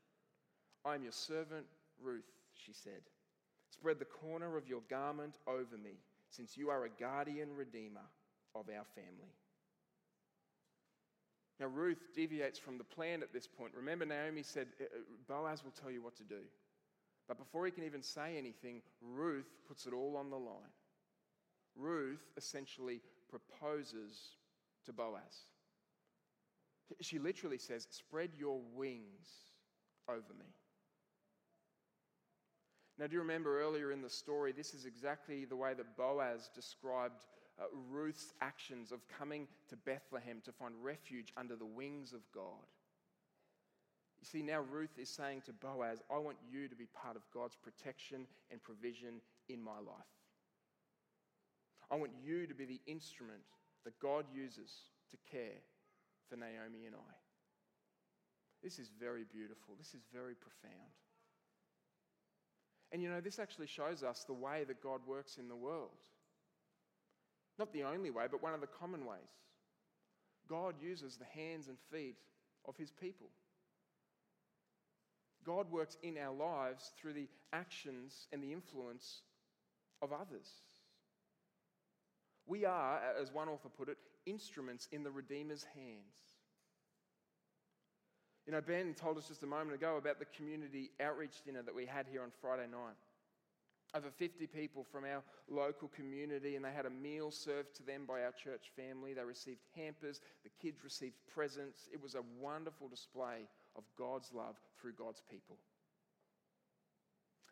I 0.85 0.95
am 0.95 1.03
your 1.03 1.13
servant, 1.13 1.67
Ruth, 2.01 2.31
she 2.55 2.73
said. 2.73 3.03
Spread 3.71 3.99
the 3.99 4.05
corner 4.05 4.57
of 4.57 4.69
your 4.69 4.83
garment 4.89 5.37
over 5.47 5.77
me, 5.77 5.99
since 6.31 6.57
you 6.57 6.71
are 6.71 6.85
a 6.85 7.01
guardian 7.01 7.55
redeemer 7.57 8.07
of 8.55 8.67
our 8.69 8.85
family. 8.95 9.35
Now, 11.59 11.67
Ruth 11.67 12.01
deviates 12.15 12.59
from 12.59 12.79
the 12.79 12.85
plan 12.85 13.23
at 13.23 13.33
this 13.33 13.47
point. 13.47 13.73
Remember, 13.77 14.07
Naomi 14.07 14.43
said, 14.43 14.69
uh, 14.81 14.85
uh, 14.85 14.89
Boaz 15.29 15.63
will 15.63 15.75
tell 15.83 15.91
you 15.91 16.03
what 16.03 16.17
to 16.17 16.25
do. 16.25 16.41
But 17.29 17.39
before 17.39 17.67
he 17.67 17.71
can 17.71 17.85
even 17.85 18.03
say 18.03 18.39
anything, 18.39 18.81
Ruth 19.03 19.49
puts 19.69 19.87
it 19.87 19.93
all 19.93 20.17
on 20.17 20.31
the 20.31 20.37
line. 20.37 20.73
Ruth 21.77 22.25
essentially 22.37 23.01
proposes 23.29 24.17
to 24.87 24.93
Boaz. 24.93 25.45
She 27.01 27.19
literally 27.19 27.59
says, 27.59 27.87
Spread 27.91 28.31
your 28.39 28.61
wings 28.75 29.29
over 30.09 30.35
me. 30.39 30.47
Now, 32.99 33.07
do 33.07 33.15
you 33.15 33.21
remember 33.21 33.63
earlier 33.63 33.93
in 33.93 34.03
the 34.03 34.11
story, 34.11 34.53
this 34.53 34.75
is 34.75 34.85
exactly 34.85 35.47
the 35.47 35.57
way 35.57 35.73
that 35.73 35.97
Boaz 35.97 36.51
described 36.55 37.25
uh, 37.59 37.65
Ruth's 37.91 38.35
actions 38.41 38.93
of 38.93 39.01
coming 39.09 39.47
to 39.69 39.77
Bethlehem 39.77 40.43
to 40.45 40.53
find 40.53 40.75
refuge 40.83 41.33
under 41.37 41.57
the 41.57 41.67
wings 41.67 42.13
of 42.13 42.21
God. 42.35 42.67
You 44.21 44.27
see, 44.27 44.43
now 44.43 44.61
Ruth 44.71 44.99
is 44.99 45.09
saying 45.09 45.43
to 45.47 45.53
Boaz, 45.53 46.03
I 46.15 46.19
want 46.19 46.37
you 46.51 46.69
to 46.69 46.75
be 46.75 46.87
part 46.87 47.17
of 47.17 47.23
God's 47.33 47.57
protection 47.57 48.27
and 48.51 48.63
provision 48.63 49.21
in 49.49 49.63
my 49.63 49.79
life. 49.79 50.13
I 51.91 51.97
want 51.97 52.13
you 52.23 52.47
to 52.47 52.55
be 52.55 52.67
the 52.67 52.81
instrument 52.87 53.41
that 53.85 53.99
God 54.01 54.25
uses 54.35 54.71
to 55.11 55.17
care 55.31 55.61
for 56.29 56.37
Naomi 56.37 56.87
and 56.87 56.95
I. 56.95 57.15
This 58.63 58.79
is 58.79 58.91
very 59.01 59.25
beautiful. 59.33 59.75
This 59.79 59.95
is 59.95 60.03
very 60.13 60.35
profound. 60.35 60.93
And 62.93 63.03
you 63.03 63.09
know, 63.09 63.21
this 63.21 63.39
actually 63.39 63.69
shows 63.69 64.03
us 64.03 64.25
the 64.25 64.35
way 64.35 64.65
that 64.65 64.83
God 64.83 65.01
works 65.07 65.39
in 65.39 65.49
the 65.49 65.57
world. 65.57 65.91
Not 67.59 67.73
the 67.73 67.85
only 67.85 68.11
way, 68.11 68.25
but 68.31 68.43
one 68.43 68.55
of 68.55 68.61
the 68.61 68.67
common 68.67 69.05
ways. 69.05 69.21
God 70.49 70.75
uses 70.81 71.17
the 71.17 71.41
hands 71.41 71.69
and 71.69 71.77
feet 71.93 72.17
of 72.67 72.77
his 72.77 72.91
people. 72.91 73.29
God 75.45 75.71
works 75.71 75.97
in 76.03 76.19
our 76.19 76.35
lives 76.35 76.93
through 77.01 77.15
the 77.15 77.29
actions 77.53 78.27
and 78.33 78.43
the 78.43 78.53
influence 78.53 79.23
of 80.03 80.13
others. 80.13 80.49
We 82.51 82.65
are, 82.65 83.01
as 83.21 83.33
one 83.33 83.49
author 83.49 83.69
put 83.69 83.89
it, 83.89 83.97
instruments 84.27 84.89
in 84.91 85.05
the 85.05 85.11
Redeemer's 85.11 85.65
hands. 85.73 86.35
You 88.45 88.53
know, 88.53 88.61
Ben 88.61 88.93
told 88.95 89.19
us 89.19 89.29
just 89.29 89.45
a 89.45 89.47
moment 89.47 89.77
ago 89.77 89.97
about 89.97 90.19
the 90.19 90.25
community 90.25 90.91
outreach 91.01 91.43
dinner 91.45 91.63
that 91.63 91.75
we 91.75 91.87
had 91.87 92.07
here 92.11 92.25
on 92.25 92.33
Friday 92.41 92.67
night. 92.69 92.97
Over 93.95 94.11
50 94.11 94.49
people 94.49 94.85
from 94.91 95.05
our 95.05 95.23
local 95.49 95.87
community, 95.95 96.57
and 96.57 96.65
they 96.65 96.73
had 96.73 96.87
a 96.87 96.91
meal 96.91 97.31
served 97.31 97.77
to 97.77 97.85
them 97.85 98.03
by 98.05 98.25
our 98.25 98.33
church 98.33 98.73
family. 98.75 99.15
They 99.15 99.23
received 99.23 99.61
hampers, 99.77 100.21
the 100.43 100.51
kids 100.61 100.83
received 100.83 101.15
presents. 101.33 101.89
It 101.93 102.03
was 102.03 102.17
a 102.17 102.23
wonderful 102.41 102.89
display 102.89 103.47
of 103.77 103.85
God's 103.97 104.33
love 104.33 104.57
through 104.81 104.95
God's 104.95 105.23
people. 105.31 105.57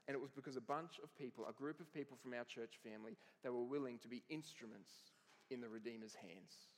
And 0.08 0.14
it 0.14 0.20
was 0.20 0.32
because 0.32 0.56
a 0.56 0.64
bunch 0.64 0.96
of 1.04 1.14
people, 1.18 1.44
a 1.44 1.52
group 1.52 1.80
of 1.80 1.92
people 1.92 2.16
from 2.16 2.32
our 2.32 2.44
church 2.44 2.80
family, 2.82 3.12
they 3.44 3.50
were 3.50 3.62
willing 3.62 3.98
to 4.00 4.08
be 4.08 4.24
instruments 4.30 4.90
in 5.50 5.60
the 5.60 5.68
Redeemer's 5.68 6.16
hands. 6.16 6.72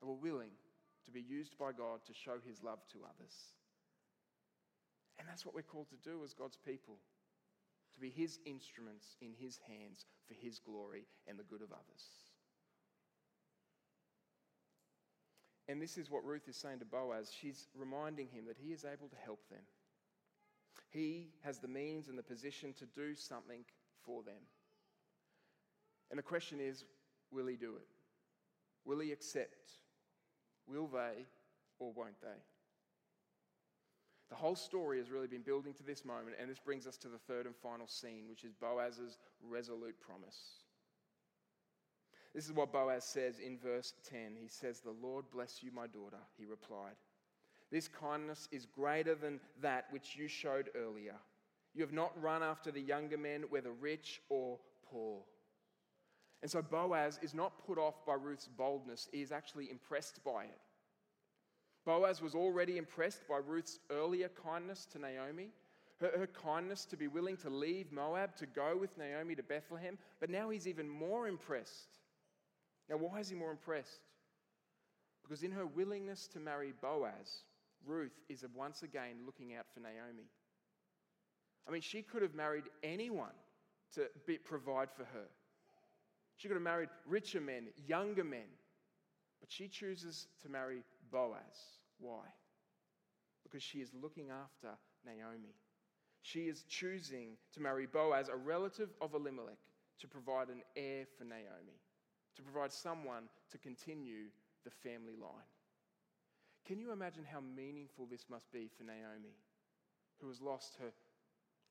They 0.00 0.08
were 0.08 0.16
willing 0.16 0.56
to 1.04 1.10
be 1.12 1.20
used 1.20 1.58
by 1.58 1.72
God 1.72 2.00
to 2.06 2.14
show 2.14 2.40
his 2.48 2.62
love 2.62 2.80
to 2.92 3.04
others. 3.04 3.52
And 5.18 5.28
that's 5.28 5.44
what 5.44 5.54
we're 5.54 5.62
called 5.62 5.88
to 5.90 6.08
do 6.08 6.24
as 6.24 6.32
God's 6.32 6.58
people 6.64 6.96
to 7.94 8.00
be 8.00 8.10
his 8.10 8.38
instruments 8.44 9.16
in 9.20 9.32
his 9.38 9.58
hands 9.68 10.04
for 10.28 10.34
his 10.34 10.58
glory 10.58 11.04
and 11.26 11.38
the 11.38 11.44
good 11.44 11.62
of 11.62 11.72
others. 11.72 12.04
And 15.68 15.82
this 15.82 15.98
is 15.98 16.10
what 16.10 16.24
Ruth 16.24 16.48
is 16.48 16.56
saying 16.56 16.78
to 16.78 16.84
Boaz. 16.84 17.32
She's 17.32 17.66
reminding 17.74 18.28
him 18.28 18.44
that 18.46 18.56
he 18.58 18.72
is 18.72 18.84
able 18.84 19.08
to 19.08 19.16
help 19.24 19.40
them. 19.50 19.62
He 20.90 21.28
has 21.42 21.58
the 21.58 21.68
means 21.68 22.08
and 22.08 22.18
the 22.18 22.22
position 22.22 22.72
to 22.74 22.86
do 22.86 23.14
something 23.14 23.64
for 24.04 24.22
them. 24.22 24.42
And 26.10 26.18
the 26.18 26.22
question 26.22 26.60
is 26.60 26.84
will 27.30 27.46
he 27.46 27.56
do 27.56 27.76
it? 27.76 27.86
Will 28.84 29.00
he 29.00 29.12
accept? 29.12 29.70
Will 30.66 30.86
they 30.86 31.26
or 31.78 31.92
won't 31.92 32.20
they? 32.22 32.40
The 34.28 34.36
whole 34.36 34.56
story 34.56 34.98
has 34.98 35.10
really 35.10 35.28
been 35.28 35.42
building 35.42 35.72
to 35.74 35.84
this 35.84 36.04
moment, 36.04 36.36
and 36.40 36.50
this 36.50 36.58
brings 36.58 36.86
us 36.86 36.96
to 36.98 37.08
the 37.08 37.18
third 37.18 37.46
and 37.46 37.54
final 37.54 37.86
scene, 37.86 38.24
which 38.28 38.42
is 38.42 38.52
Boaz's 38.54 39.18
resolute 39.40 40.00
promise. 40.00 40.64
This 42.34 42.46
is 42.46 42.52
what 42.52 42.72
Boaz 42.72 43.04
says 43.04 43.38
in 43.38 43.56
verse 43.56 43.94
10. 44.10 44.36
He 44.38 44.48
says, 44.48 44.80
The 44.80 44.90
Lord 44.90 45.24
bless 45.32 45.62
you, 45.62 45.70
my 45.72 45.86
daughter, 45.86 46.18
he 46.36 46.44
replied. 46.44 46.96
This 47.70 47.88
kindness 47.88 48.48
is 48.52 48.66
greater 48.66 49.14
than 49.14 49.40
that 49.60 49.86
which 49.90 50.16
you 50.16 50.28
showed 50.28 50.70
earlier. 50.76 51.16
You 51.74 51.82
have 51.82 51.92
not 51.92 52.20
run 52.22 52.42
after 52.42 52.70
the 52.70 52.80
younger 52.80 53.18
men, 53.18 53.44
whether 53.50 53.72
rich 53.72 54.22
or 54.28 54.58
poor. 54.90 55.20
And 56.42 56.50
so 56.50 56.62
Boaz 56.62 57.18
is 57.22 57.34
not 57.34 57.66
put 57.66 57.78
off 57.78 58.06
by 58.06 58.14
Ruth's 58.14 58.48
boldness, 58.48 59.08
he 59.12 59.22
is 59.22 59.32
actually 59.32 59.70
impressed 59.70 60.22
by 60.24 60.44
it. 60.44 60.60
Boaz 61.84 62.20
was 62.20 62.34
already 62.34 62.78
impressed 62.78 63.28
by 63.28 63.36
Ruth's 63.36 63.78
earlier 63.90 64.28
kindness 64.28 64.86
to 64.92 64.98
Naomi, 64.98 65.50
her, 66.00 66.12
her, 66.18 66.26
kindness 66.26 66.84
to 66.86 66.96
be 66.96 67.06
willing 67.06 67.36
to 67.38 67.48
leave 67.48 67.90
Moab 67.90 68.36
to 68.36 68.46
go 68.46 68.76
with 68.78 68.98
Naomi 68.98 69.34
to 69.34 69.42
Bethlehem, 69.42 69.96
but 70.20 70.28
now 70.28 70.50
he's 70.50 70.66
even 70.66 70.88
more 70.88 71.26
impressed. 71.26 71.98
Now, 72.90 72.96
why 72.96 73.20
is 73.20 73.28
he 73.28 73.34
more 73.34 73.50
impressed? 73.50 74.00
Because 75.22 75.42
in 75.42 75.52
her 75.52 75.64
willingness 75.64 76.26
to 76.28 76.40
marry 76.40 76.72
Boaz, 76.80 77.44
Ruth 77.86 78.18
is 78.28 78.44
once 78.54 78.82
again 78.82 79.16
looking 79.24 79.54
out 79.54 79.66
for 79.72 79.80
Naomi. 79.80 80.28
I 81.68 81.70
mean, 81.70 81.80
she 81.80 82.02
could 82.02 82.22
have 82.22 82.34
married 82.34 82.64
anyone 82.82 83.34
to 83.94 84.06
be, 84.26 84.38
provide 84.38 84.90
for 84.90 85.04
her. 85.04 85.28
She 86.36 86.48
could 86.48 86.56
have 86.56 86.62
married 86.62 86.90
richer 87.06 87.40
men, 87.40 87.68
younger 87.86 88.24
men, 88.24 88.48
but 89.40 89.50
she 89.50 89.68
chooses 89.68 90.26
to 90.42 90.48
marry 90.48 90.82
Boaz. 91.10 91.38
Why? 91.98 92.24
Because 93.42 93.62
she 93.62 93.78
is 93.78 93.90
looking 94.00 94.30
after 94.30 94.76
Naomi. 95.04 95.54
She 96.22 96.48
is 96.48 96.64
choosing 96.68 97.36
to 97.54 97.60
marry 97.60 97.86
Boaz, 97.86 98.28
a 98.28 98.36
relative 98.36 98.90
of 99.00 99.14
Elimelech, 99.14 99.58
to 100.00 100.08
provide 100.08 100.48
an 100.48 100.62
heir 100.76 101.06
for 101.16 101.24
Naomi, 101.24 101.80
to 102.36 102.42
provide 102.42 102.72
someone 102.72 103.24
to 103.50 103.58
continue 103.58 104.26
the 104.64 104.70
family 104.70 105.14
line. 105.18 105.30
Can 106.66 106.80
you 106.80 106.90
imagine 106.90 107.24
how 107.24 107.40
meaningful 107.40 108.06
this 108.10 108.24
must 108.28 108.50
be 108.50 108.68
for 108.76 108.82
Naomi, 108.82 109.38
who 110.20 110.26
has 110.28 110.40
lost 110.40 110.76
her 110.80 110.90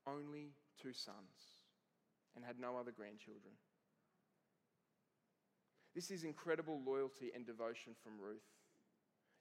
only 0.06 0.52
two 0.80 0.94
sons 0.94 1.60
and 2.34 2.44
had 2.44 2.58
no 2.58 2.78
other 2.78 2.92
grandchildren? 2.92 3.52
This 5.94 6.10
is 6.10 6.24
incredible 6.24 6.80
loyalty 6.84 7.30
and 7.34 7.44
devotion 7.44 7.92
from 8.02 8.18
Ruth. 8.18 8.48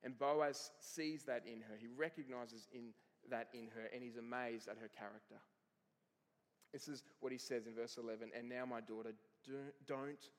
And 0.03 0.17
Boaz 0.17 0.71
sees 0.79 1.23
that 1.23 1.43
in 1.45 1.61
her. 1.61 1.75
He 1.79 1.87
recognizes 1.87 2.67
in 2.73 2.93
that 3.29 3.47
in 3.53 3.67
her 3.75 3.89
and 3.93 4.03
he's 4.03 4.17
amazed 4.17 4.67
at 4.67 4.77
her 4.77 4.89
character. 4.89 5.39
This 6.73 6.87
is 6.87 7.03
what 7.21 7.31
he 7.31 7.37
says 7.37 7.65
in 7.65 7.73
verse 7.73 7.97
11 7.97 8.31
And 8.37 8.49
now, 8.49 8.65
my 8.65 8.81
daughter, 8.81 9.13
don't 9.87 10.29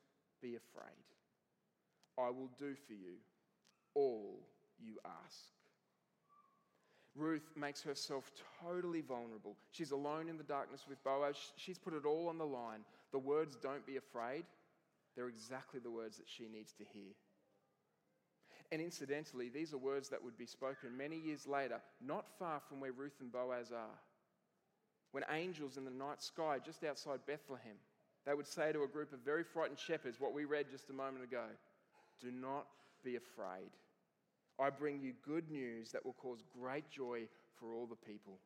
be 0.41 0.55
afraid. 0.55 1.05
I 2.19 2.29
will 2.29 2.49
do 2.59 2.75
for 2.87 2.93
you 2.93 3.17
all 3.95 4.41
you 4.83 4.97
ask. 5.05 5.45
Ruth 7.15 7.49
makes 7.55 7.81
herself 7.81 8.31
totally 8.61 9.01
vulnerable. 9.01 9.55
She's 9.71 9.91
alone 9.91 10.29
in 10.29 10.37
the 10.37 10.43
darkness 10.43 10.85
with 10.87 11.03
Boaz. 11.03 11.35
She's 11.55 11.79
put 11.79 11.93
it 11.93 12.05
all 12.05 12.27
on 12.29 12.37
the 12.37 12.45
line. 12.45 12.81
The 13.11 13.19
words, 13.19 13.55
don't 13.55 13.85
be 13.85 13.97
afraid, 13.97 14.43
they're 15.15 15.29
exactly 15.29 15.79
the 15.79 15.89
words 15.89 16.17
that 16.17 16.27
she 16.27 16.47
needs 16.47 16.73
to 16.73 16.83
hear. 16.93 17.13
And 18.71 18.81
incidentally, 18.81 19.49
these 19.49 19.73
are 19.73 19.77
words 19.77 20.09
that 20.09 20.23
would 20.23 20.37
be 20.37 20.45
spoken 20.45 20.95
many 20.95 21.17
years 21.17 21.47
later, 21.47 21.79
not 22.05 22.25
far 22.37 22.59
from 22.67 22.81
where 22.81 22.91
Ruth 22.91 23.15
and 23.21 23.31
Boaz 23.31 23.71
are. 23.71 23.97
When 25.11 25.23
angels 25.31 25.77
in 25.77 25.85
the 25.85 25.91
night 25.91 26.21
sky 26.21 26.57
just 26.63 26.83
outside 26.83 27.19
Bethlehem, 27.25 27.77
they 28.25 28.33
would 28.33 28.45
say 28.45 28.73
to 28.73 28.83
a 28.83 28.87
group 28.87 29.13
of 29.13 29.19
very 29.19 29.43
frightened 29.43 29.79
shepherds 29.79 30.19
what 30.19 30.33
we 30.33 30.43
read 30.43 30.65
just 30.69 30.89
a 30.89 30.93
moment 30.93 31.23
ago 31.23 31.45
Do 32.21 32.31
not 32.31 32.67
be 33.03 33.15
afraid. 33.15 33.71
I 34.59 34.69
bring 34.69 35.01
you 35.01 35.13
good 35.25 35.49
news 35.49 35.91
that 35.91 36.05
will 36.05 36.13
cause 36.13 36.43
great 36.59 36.89
joy 36.89 37.27
for 37.59 37.73
all 37.73 37.85
the 37.85 37.95
people. 37.95 38.39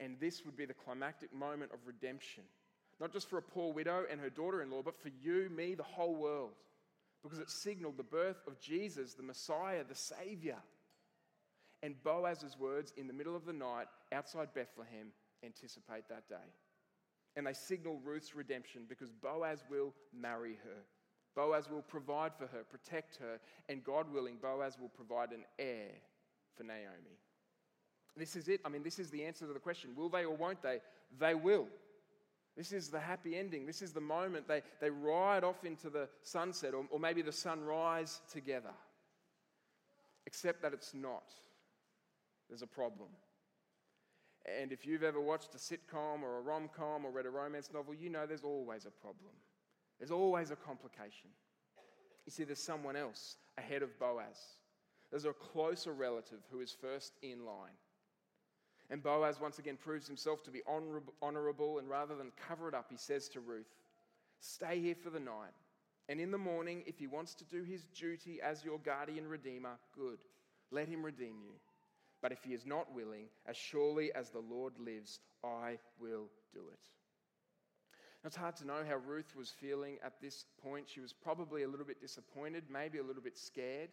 And 0.00 0.16
this 0.20 0.44
would 0.44 0.56
be 0.56 0.64
the 0.64 0.74
climactic 0.74 1.32
moment 1.32 1.72
of 1.72 1.78
redemption, 1.86 2.44
not 3.00 3.12
just 3.12 3.28
for 3.28 3.38
a 3.38 3.42
poor 3.42 3.72
widow 3.72 4.04
and 4.10 4.20
her 4.20 4.30
daughter 4.30 4.62
in 4.62 4.70
law, 4.70 4.82
but 4.82 5.00
for 5.00 5.10
you, 5.22 5.48
me, 5.54 5.74
the 5.74 5.82
whole 5.82 6.14
world, 6.14 6.52
because 7.22 7.38
it 7.38 7.50
signaled 7.50 7.96
the 7.96 8.02
birth 8.02 8.40
of 8.46 8.60
Jesus, 8.60 9.14
the 9.14 9.22
Messiah, 9.22 9.84
the 9.88 9.94
Savior. 9.94 10.58
And 11.82 12.00
Boaz's 12.04 12.56
words 12.58 12.92
in 12.96 13.06
the 13.06 13.12
middle 13.12 13.34
of 13.34 13.44
the 13.44 13.52
night 13.52 13.86
outside 14.12 14.54
Bethlehem 14.54 15.08
anticipate 15.44 16.08
that 16.08 16.28
day. 16.28 16.50
And 17.36 17.46
they 17.46 17.54
signal 17.54 18.00
Ruth's 18.04 18.34
redemption 18.34 18.82
because 18.88 19.10
Boaz 19.10 19.64
will 19.70 19.94
marry 20.12 20.58
her. 20.64 20.82
Boaz 21.34 21.70
will 21.70 21.82
provide 21.82 22.34
for 22.34 22.46
her, 22.46 22.62
protect 22.68 23.16
her, 23.16 23.38
and 23.68 23.82
God 23.82 24.12
willing, 24.12 24.36
Boaz 24.40 24.78
will 24.78 24.90
provide 24.90 25.30
an 25.30 25.44
heir 25.58 25.90
for 26.56 26.64
Naomi. 26.64 27.18
This 28.16 28.36
is 28.36 28.48
it. 28.48 28.60
I 28.64 28.68
mean, 28.68 28.82
this 28.82 28.98
is 28.98 29.10
the 29.10 29.24
answer 29.24 29.46
to 29.46 29.52
the 29.52 29.58
question 29.58 29.90
will 29.96 30.08
they 30.08 30.24
or 30.24 30.36
won't 30.36 30.62
they? 30.62 30.80
They 31.18 31.34
will. 31.34 31.66
This 32.56 32.72
is 32.72 32.88
the 32.88 33.00
happy 33.00 33.36
ending. 33.36 33.64
This 33.64 33.80
is 33.80 33.92
the 33.92 34.00
moment 34.00 34.46
they, 34.46 34.60
they 34.80 34.90
ride 34.90 35.42
off 35.42 35.64
into 35.64 35.88
the 35.88 36.08
sunset, 36.22 36.74
or, 36.74 36.84
or 36.90 37.00
maybe 37.00 37.22
the 37.22 37.32
sunrise 37.32 38.20
together. 38.30 38.72
Except 40.26 40.60
that 40.62 40.74
it's 40.74 40.92
not. 40.92 41.32
There's 42.48 42.62
a 42.62 42.66
problem. 42.66 43.08
And 44.44 44.72
if 44.72 44.84
you've 44.84 45.02
ever 45.02 45.20
watched 45.20 45.54
a 45.54 45.58
sitcom 45.58 46.22
or 46.22 46.38
a 46.38 46.40
rom 46.42 46.68
com 46.76 47.06
or 47.06 47.10
read 47.10 47.26
a 47.26 47.30
romance 47.30 47.70
novel, 47.72 47.94
you 47.94 48.10
know 48.10 48.26
there's 48.26 48.44
always 48.44 48.84
a 48.84 48.90
problem. 48.90 49.32
There's 50.02 50.10
always 50.10 50.50
a 50.50 50.56
complication. 50.56 51.30
You 52.26 52.32
see, 52.32 52.42
there's 52.42 52.58
someone 52.58 52.96
else 52.96 53.36
ahead 53.56 53.84
of 53.84 53.96
Boaz. 54.00 54.36
There's 55.10 55.26
a 55.26 55.32
closer 55.32 55.92
relative 55.92 56.40
who 56.50 56.60
is 56.60 56.72
first 56.72 57.12
in 57.22 57.46
line. 57.46 57.78
And 58.90 59.00
Boaz 59.00 59.40
once 59.40 59.60
again 59.60 59.78
proves 59.80 60.08
himself 60.08 60.42
to 60.42 60.50
be 60.50 60.60
honorable, 60.66 61.78
and 61.78 61.88
rather 61.88 62.16
than 62.16 62.32
cover 62.48 62.68
it 62.68 62.74
up, 62.74 62.86
he 62.90 62.96
says 62.96 63.28
to 63.28 63.38
Ruth, 63.38 63.68
Stay 64.40 64.80
here 64.80 64.96
for 64.96 65.10
the 65.10 65.20
night. 65.20 65.54
And 66.08 66.20
in 66.20 66.32
the 66.32 66.36
morning, 66.36 66.82
if 66.84 66.98
he 66.98 67.06
wants 67.06 67.32
to 67.36 67.44
do 67.44 67.62
his 67.62 67.84
duty 67.96 68.40
as 68.42 68.64
your 68.64 68.80
guardian 68.80 69.28
redeemer, 69.28 69.76
good. 69.96 70.18
Let 70.72 70.88
him 70.88 71.04
redeem 71.04 71.36
you. 71.44 71.54
But 72.20 72.32
if 72.32 72.42
he 72.42 72.54
is 72.54 72.66
not 72.66 72.92
willing, 72.92 73.26
as 73.46 73.56
surely 73.56 74.12
as 74.14 74.30
the 74.30 74.40
Lord 74.40 74.72
lives, 74.80 75.20
I 75.44 75.78
will 76.00 76.26
do 76.52 76.62
it. 76.72 76.88
It's 78.24 78.36
hard 78.36 78.56
to 78.56 78.66
know 78.66 78.84
how 78.88 78.96
Ruth 78.96 79.34
was 79.36 79.50
feeling 79.50 79.98
at 80.04 80.20
this 80.20 80.44
point. 80.62 80.88
She 80.88 81.00
was 81.00 81.12
probably 81.12 81.64
a 81.64 81.68
little 81.68 81.86
bit 81.86 82.00
disappointed, 82.00 82.64
maybe 82.70 82.98
a 82.98 83.02
little 83.02 83.22
bit 83.22 83.36
scared. 83.36 83.90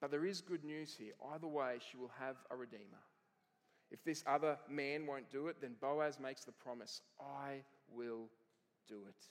But 0.00 0.10
there 0.10 0.24
is 0.24 0.40
good 0.40 0.64
news 0.64 0.94
here. 0.96 1.12
Either 1.32 1.48
way, 1.48 1.78
she 1.90 1.96
will 1.96 2.12
have 2.18 2.36
a 2.50 2.56
redeemer. 2.56 3.02
If 3.90 4.04
this 4.04 4.22
other 4.26 4.56
man 4.68 5.06
won't 5.06 5.30
do 5.30 5.48
it, 5.48 5.56
then 5.60 5.74
Boaz 5.80 6.18
makes 6.20 6.44
the 6.44 6.52
promise 6.52 7.02
I 7.20 7.62
will 7.92 8.28
do 8.88 9.00
it. 9.08 9.26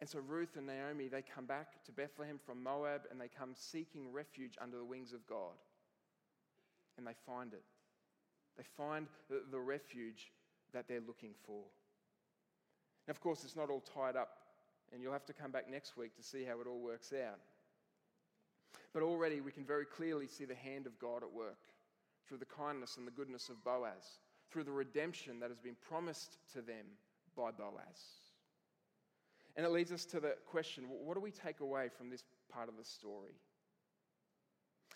And 0.00 0.08
so 0.08 0.20
Ruth 0.20 0.56
and 0.56 0.66
Naomi, 0.66 1.08
they 1.08 1.22
come 1.22 1.46
back 1.46 1.84
to 1.84 1.92
Bethlehem 1.92 2.38
from 2.46 2.62
Moab 2.62 3.02
and 3.10 3.20
they 3.20 3.28
come 3.28 3.50
seeking 3.54 4.12
refuge 4.12 4.54
under 4.60 4.76
the 4.76 4.84
wings 4.84 5.12
of 5.12 5.26
God. 5.26 5.58
And 6.96 7.06
they 7.06 7.14
find 7.26 7.52
it. 7.52 7.64
They 8.56 8.64
find 8.76 9.06
the, 9.28 9.58
refuge 9.58 10.30
that 10.72 10.86
they're 10.88 11.02
looking 11.06 11.34
for. 11.44 11.62
And 13.08 13.16
of 13.16 13.22
course, 13.22 13.42
it's 13.42 13.56
not 13.56 13.70
all 13.70 13.80
tied 13.80 14.16
up, 14.16 14.36
and 14.92 15.02
you'll 15.02 15.14
have 15.14 15.24
to 15.24 15.32
come 15.32 15.50
back 15.50 15.68
next 15.70 15.96
week 15.96 16.14
to 16.16 16.22
see 16.22 16.44
how 16.44 16.60
it 16.60 16.66
all 16.66 16.78
works 16.78 17.10
out. 17.14 17.38
But 18.92 19.02
already 19.02 19.40
we 19.40 19.50
can 19.50 19.64
very 19.64 19.86
clearly 19.86 20.26
see 20.26 20.44
the 20.44 20.54
hand 20.54 20.86
of 20.86 20.98
God 20.98 21.22
at 21.22 21.32
work 21.32 21.56
through 22.28 22.36
the 22.36 22.44
kindness 22.44 22.98
and 22.98 23.06
the 23.06 23.10
goodness 23.10 23.48
of 23.48 23.64
Boaz, 23.64 24.18
through 24.50 24.64
the 24.64 24.72
redemption 24.72 25.40
that 25.40 25.48
has 25.48 25.58
been 25.58 25.76
promised 25.88 26.36
to 26.52 26.60
them 26.60 26.84
by 27.34 27.50
Boaz. 27.50 28.20
And 29.56 29.64
it 29.64 29.70
leads 29.70 29.90
us 29.90 30.04
to 30.06 30.20
the 30.20 30.34
question 30.46 30.84
what 30.88 31.14
do 31.14 31.20
we 31.20 31.30
take 31.30 31.60
away 31.60 31.88
from 31.88 32.10
this 32.10 32.24
part 32.52 32.68
of 32.68 32.76
the 32.76 32.84
story? 32.84 33.32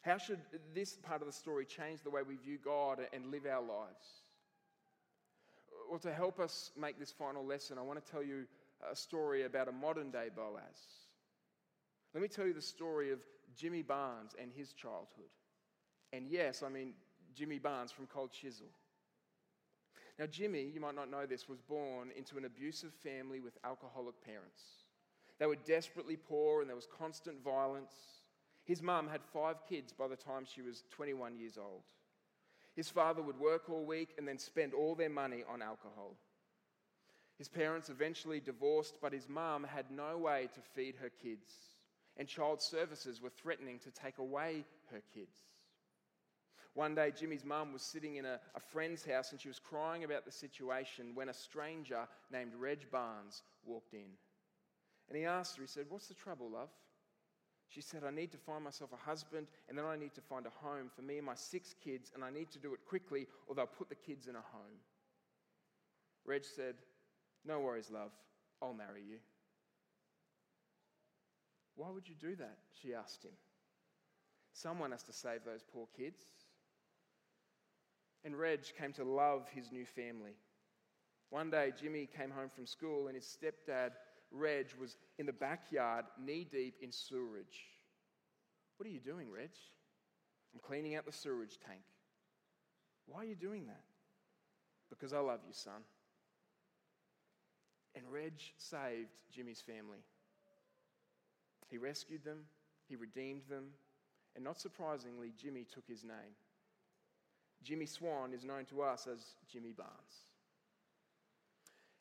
How 0.03 0.19
should 0.19 0.41
this 0.75 0.99
part 1.03 1.23
of 1.23 1.27
the 1.27 1.33
story 1.33 1.65
change 1.65 2.03
the 2.03 2.11
way 2.11 2.21
we 2.29 2.37
view 2.37 2.59
God 2.63 3.01
and 3.15 3.31
live 3.31 3.47
our 3.47 3.63
lives? 3.63 4.22
Well, 5.93 5.99
to 5.99 6.13
help 6.15 6.41
us 6.41 6.71
make 6.75 6.99
this 6.99 7.13
final 7.13 7.45
lesson, 7.45 7.77
I 7.77 7.83
want 7.83 8.03
to 8.03 8.11
tell 8.11 8.23
you 8.23 8.47
a 8.91 8.97
story 8.97 9.43
about 9.43 9.69
a 9.69 9.73
modern 9.73 10.11
day 10.11 10.29
Boaz. 10.35 10.63
Let 12.15 12.23
me 12.23 12.29
tell 12.29 12.47
you 12.47 12.55
the 12.55 12.63
story 12.63 13.13
of 13.13 13.19
Jimmy 13.55 13.83
Barnes 13.83 14.35
and 14.41 14.51
his 14.57 14.73
childhood. 14.73 15.29
And 16.15 16.27
yes, 16.27 16.63
I 16.63 16.71
mean 16.71 16.95
Jimmy 17.35 17.59
Barnes 17.59 17.93
from 17.93 18.07
Cold 18.07 18.31
Chisel. 18.33 18.69
Now, 20.19 20.25
Jimmy, 20.25 20.63
you 20.63 20.81
might 20.81 20.95
not 20.95 21.11
know 21.11 21.27
this, 21.27 21.47
was 21.47 21.61
born 21.61 22.11
into 22.17 22.39
an 22.39 22.47
abusive 22.47 22.95
family 22.95 23.41
with 23.41 23.59
alcoholic 23.63 24.15
parents. 24.25 24.63
They 25.39 25.45
were 25.45 25.57
desperately 25.57 26.17
poor 26.17 26.63
and 26.63 26.71
there 26.71 26.75
was 26.75 26.89
constant 26.99 27.45
violence. 27.45 27.93
His 28.65 28.81
mum 28.81 29.09
had 29.09 29.21
five 29.23 29.57
kids 29.69 29.93
by 29.93 30.09
the 30.09 30.17
time 30.17 30.47
she 30.47 30.63
was 30.63 30.85
21 30.91 31.37
years 31.37 31.59
old. 31.59 31.83
His 32.75 32.89
father 32.89 33.23
would 33.23 33.39
work 33.39 33.69
all 33.69 33.85
week 33.85 34.15
and 34.17 34.27
then 34.27 34.39
spend 34.39 34.73
all 34.73 34.95
their 34.95 35.11
money 35.11 35.45
on 35.49 35.63
alcohol. 35.63 36.17
His 37.39 37.49
parents 37.49 37.89
eventually 37.89 38.41
divorced, 38.41 38.97
but 39.01 39.13
his 39.13 39.29
mum 39.29 39.65
had 39.65 39.91
no 39.91 40.17
way 40.19 40.49
to 40.55 40.61
feed 40.61 40.97
her 40.97 41.11
kids, 41.11 41.53
and 42.17 42.29
child 42.29 42.63
services 42.63 43.21
were 43.21 43.31
threatening 43.31 43.79
to 43.81 43.91
take 43.91 44.19
away 44.19 44.65
her 44.91 45.03
kids. 45.13 45.39
One 46.75 46.95
day, 46.95 47.13
Jimmy's 47.19 47.45
mum 47.45 47.73
was 47.73 47.83
sitting 47.83 48.17
in 48.17 48.25
a, 48.25 48.41
a, 48.55 48.61
friend's 48.61 49.05
house 49.05 49.31
and 49.31 49.41
she 49.41 49.49
was 49.49 49.59
crying 49.59 50.05
about 50.05 50.25
the 50.25 50.33
situation 50.33 51.15
when 51.15 51.29
a 51.29 51.35
stranger 51.35 52.09
named 52.31 52.55
Reg 52.55 52.91
Barnes 52.91 53.43
walked 53.67 53.93
in. 53.93 54.09
And 55.09 55.19
he 55.19 55.27
asked 55.27 55.57
her, 55.57 55.63
he 55.63 55.69
said, 55.69 55.87
What's 55.91 56.07
the 56.07 56.15
trouble, 56.15 56.51
love? 56.51 56.71
She 57.73 57.81
said, 57.81 58.03
I 58.07 58.11
need 58.11 58.31
to 58.33 58.39
find 58.39 58.63
myself 58.63 58.91
a 58.93 59.09
husband, 59.09 59.47
and 59.69 59.79
then 59.79 59.87
I 59.87 59.97
need 59.97 60.15
to 60.15 60.21
find 60.21 60.45
a 60.45 60.51
home 60.51 60.91
for 60.95 61.01
me 61.01 61.17
and 61.17 61.27
my 61.27 61.35
six 61.35 61.75
kids, 61.83 62.13
and 62.15 62.23
I 62.23 62.31
need 62.31 62.51
to 62.51 62.59
do 62.59 62.75
it 62.75 62.81
quickly, 62.87 63.27
or 63.47 63.55
they'll 63.55 63.67
put 63.67 63.89
the 63.89 63.95
kids 63.95 64.27
in 64.27 64.37
a 64.37 64.41
home. 64.41 64.81
Reg 66.27 66.45
said, 66.45 66.75
No 67.47 67.61
worries, 67.61 67.91
love, 67.91 68.11
I'll 68.61 68.75
marry 68.75 69.03
you. 69.09 69.19
Why 71.75 71.89
would 71.89 72.09
you 72.09 72.15
do 72.21 72.37
that? 72.37 72.59
She 72.83 72.93
asked 72.93 73.25
him. 73.25 73.33
Someone 74.53 74.91
has 74.91 75.03
to 75.05 75.13
save 75.13 75.45
those 75.45 75.65
poor 75.73 75.87
kids. 75.97 76.21
And 78.23 78.39
Reg 78.39 78.61
came 78.79 78.93
to 78.93 79.05
love 79.05 79.49
his 79.55 79.73
new 79.73 79.87
family. 79.87 80.37
One 81.31 81.51
day, 81.51 81.73
Jimmy 81.81 82.07
came 82.15 82.31
home 82.31 82.51
from 82.55 82.67
school, 82.67 83.07
and 83.07 83.17
his 83.17 83.25
stepdad 83.25 83.93
Reg 84.33 84.67
was 84.81 84.97
in 85.19 85.27
the 85.27 85.33
backyard, 85.33 86.07
knee 86.23 86.47
deep 86.51 86.77
in 86.81 86.91
sewerage. 86.91 87.67
What 88.77 88.87
are 88.87 88.93
you 88.93 89.01
doing, 89.01 89.31
Reg? 89.31 89.51
I'm 90.55 90.61
cleaning 90.61 90.97
out 90.97 91.07
the 91.07 91.13
sewerage 91.13 91.59
tank. 91.67 91.83
Why 93.07 93.21
are 93.21 93.25
you 93.25 93.35
doing 93.35 93.67
that? 93.67 93.85
Because 94.91 95.13
I 95.13 95.19
love 95.19 95.41
you, 95.47 95.53
son. 95.53 95.83
And 97.95 98.05
Reg 98.11 98.41
saved 98.57 99.21
Jimmy's 99.31 99.61
family. 99.61 99.99
He 101.69 101.79
rescued 101.79 102.25
them, 102.25 102.39
he 102.89 102.97
redeemed 102.97 103.43
them, 103.49 103.65
and 104.35 104.45
not 104.45 104.61
surprisingly, 104.61 105.33
Jimmy 105.41 105.65
took 105.73 105.87
his 105.87 106.05
name. 106.05 106.37
Jimmy 107.63 107.87
Swan 107.87 108.33
is 108.33 108.45
known 108.45 108.65
to 108.67 108.83
us 108.83 109.07
as 109.07 109.21
Jimmy 109.51 109.73
Barnes. 109.73 110.32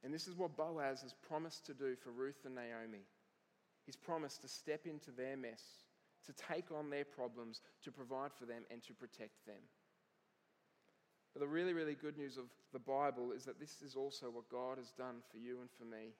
And 0.04 0.14
this 0.14 0.28
is 0.28 0.36
what 0.36 0.58
Boaz 0.58 1.02
has 1.02 1.14
promised 1.14 1.66
to 1.68 1.74
do 1.74 1.96
for 1.96 2.12
Ruth 2.12 2.46
and 2.46 2.56
Naomi. 2.56 3.06
He's 3.86 3.96
promised 3.96 4.42
to 4.42 4.48
step 4.48 4.86
into 4.86 5.12
their 5.12 5.38
mess, 5.38 5.64
to 6.26 6.34
take 6.34 6.72
on 6.72 6.90
their 6.90 7.06
problems, 7.06 7.62
to 7.84 7.92
provide 7.92 8.32
for 8.34 8.46
them, 8.46 8.64
and 8.72 8.82
to 8.84 8.94
protect 8.94 9.46
them. 9.46 9.62
But 11.34 11.42
the 11.42 11.48
really, 11.48 11.74
really 11.74 11.96
good 11.96 12.18
news 12.18 12.38
of 12.38 12.46
the 12.74 12.80
Bible 12.80 13.32
is 13.32 13.46
that 13.46 13.60
this 13.60 13.82
is 13.82 13.96
also 13.96 14.30
what 14.30 14.50
God 14.50 14.78
has 14.78 14.92
done 14.92 15.22
for 15.32 15.38
you 15.38 15.62
and 15.62 15.70
for 15.78 15.86
me. 15.86 16.14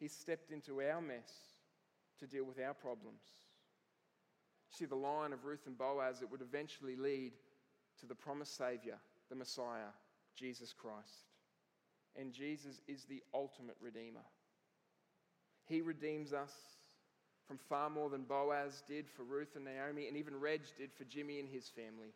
He 0.00 0.08
stepped 0.08 0.50
into 0.50 0.82
our 0.82 1.00
mess 1.00 1.30
to 2.18 2.26
deal 2.26 2.44
with 2.44 2.58
our 2.60 2.74
problems. 2.74 3.22
See, 4.70 4.86
the 4.86 4.96
line 4.96 5.32
of 5.32 5.44
Ruth 5.44 5.66
and 5.66 5.78
Boaz, 5.78 6.22
it 6.22 6.30
would 6.30 6.42
eventually 6.42 6.96
lead 6.96 7.32
to 8.00 8.06
the 8.06 8.14
promised 8.14 8.56
Savior, 8.56 8.98
the 9.28 9.36
Messiah, 9.36 9.92
Jesus 10.36 10.72
Christ. 10.72 11.33
And 12.18 12.32
Jesus 12.32 12.80
is 12.86 13.04
the 13.04 13.22
ultimate 13.32 13.76
Redeemer. 13.80 14.24
He 15.66 15.80
redeems 15.80 16.32
us 16.32 16.52
from 17.46 17.58
far 17.58 17.90
more 17.90 18.08
than 18.08 18.22
Boaz 18.22 18.82
did 18.88 19.06
for 19.08 19.22
Ruth 19.22 19.56
and 19.56 19.64
Naomi, 19.64 20.08
and 20.08 20.16
even 20.16 20.38
Reg 20.38 20.62
did 20.78 20.92
for 20.92 21.04
Jimmy 21.04 21.40
and 21.40 21.48
his 21.48 21.68
family. 21.68 22.12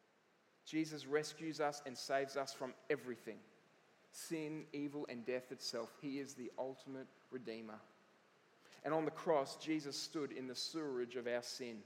Jesus 0.64 1.06
rescues 1.06 1.60
us 1.60 1.82
and 1.86 1.96
saves 1.96 2.36
us 2.36 2.52
from 2.52 2.74
everything 2.90 3.38
sin, 4.10 4.64
evil, 4.72 5.06
and 5.08 5.24
death 5.26 5.52
itself. 5.52 5.90
He 6.00 6.18
is 6.18 6.34
the 6.34 6.50
ultimate 6.58 7.06
Redeemer. 7.30 7.78
And 8.84 8.94
on 8.94 9.04
the 9.04 9.10
cross, 9.10 9.56
Jesus 9.56 9.96
stood 9.96 10.32
in 10.32 10.46
the 10.46 10.54
sewerage 10.54 11.16
of 11.16 11.26
our 11.26 11.42
sin. 11.42 11.78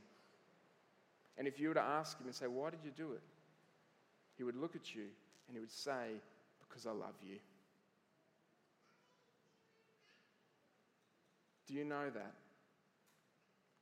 And 1.37 1.49
if 1.49 1.59
you 1.59 1.69
were 1.69 1.75
to 1.75 1.81
ask 1.81 2.19
him 2.19 2.27
and 2.27 2.35
say, 2.35 2.47
Why 2.47 2.71
did 2.71 2.81
you 2.85 2.93
do 2.97 3.13
it? 3.13 3.23
He 4.37 4.45
would 4.45 4.57
look 4.57 4.77
at 4.77 4.95
you 4.95 5.03
and 5.49 5.57
he 5.57 5.61
would 5.61 5.71
say, 5.71 6.21
Because 6.69 6.87
I 6.87 6.93
love 6.93 7.15
you. 7.27 7.39
Do 11.73 11.79
you 11.79 11.87
know 11.87 12.11
that? 12.13 12.35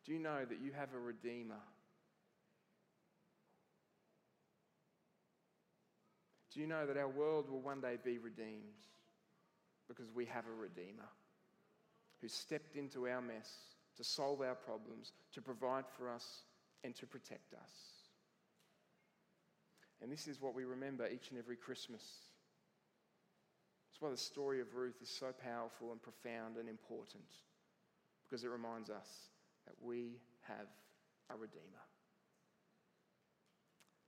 Do 0.07 0.13
you 0.13 0.21
know 0.21 0.45
that 0.49 0.61
you 0.61 0.71
have 0.79 0.95
a 0.95 0.99
Redeemer? 1.01 1.59
Do 6.55 6.61
you 6.61 6.69
know 6.69 6.87
that 6.87 6.97
our 6.97 7.09
world 7.09 7.51
will 7.51 7.61
one 7.61 7.81
day 7.81 7.97
be 8.05 8.19
redeemed 8.19 8.79
because 9.89 10.07
we 10.15 10.25
have 10.27 10.45
a 10.47 10.55
Redeemer 10.55 11.09
who 12.21 12.29
stepped 12.29 12.77
into 12.77 13.09
our 13.09 13.21
mess 13.21 13.51
to 13.97 14.05
solve 14.05 14.41
our 14.41 14.55
problems, 14.55 15.11
to 15.33 15.43
provide 15.43 15.85
for 15.99 16.09
us, 16.09 16.45
and 16.85 16.95
to 16.95 17.09
protect 17.09 17.55
us? 17.55 17.73
And 20.01 20.13
this 20.13 20.29
is 20.29 20.41
what 20.41 20.55
we 20.55 20.63
remember 20.63 21.09
each 21.09 21.31
and 21.31 21.41
every 21.41 21.57
Christmas. 21.57 22.03
That's 23.89 24.01
why 24.01 24.11
the 24.11 24.17
story 24.17 24.61
of 24.61 24.77
Ruth 24.77 25.03
is 25.03 25.09
so 25.09 25.33
powerful 25.45 25.91
and 25.91 26.01
profound 26.01 26.57
and 26.57 26.69
important 26.69 27.25
because 28.31 28.45
it 28.45 28.51
reminds 28.51 28.91
us 28.91 29.09
that 29.67 29.75
we 29.83 30.21
have 30.43 30.67
a 31.31 31.37
Redeemer. 31.37 31.65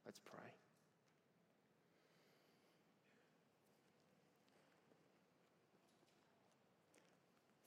Let's 0.06 0.20
pray. 0.20 0.48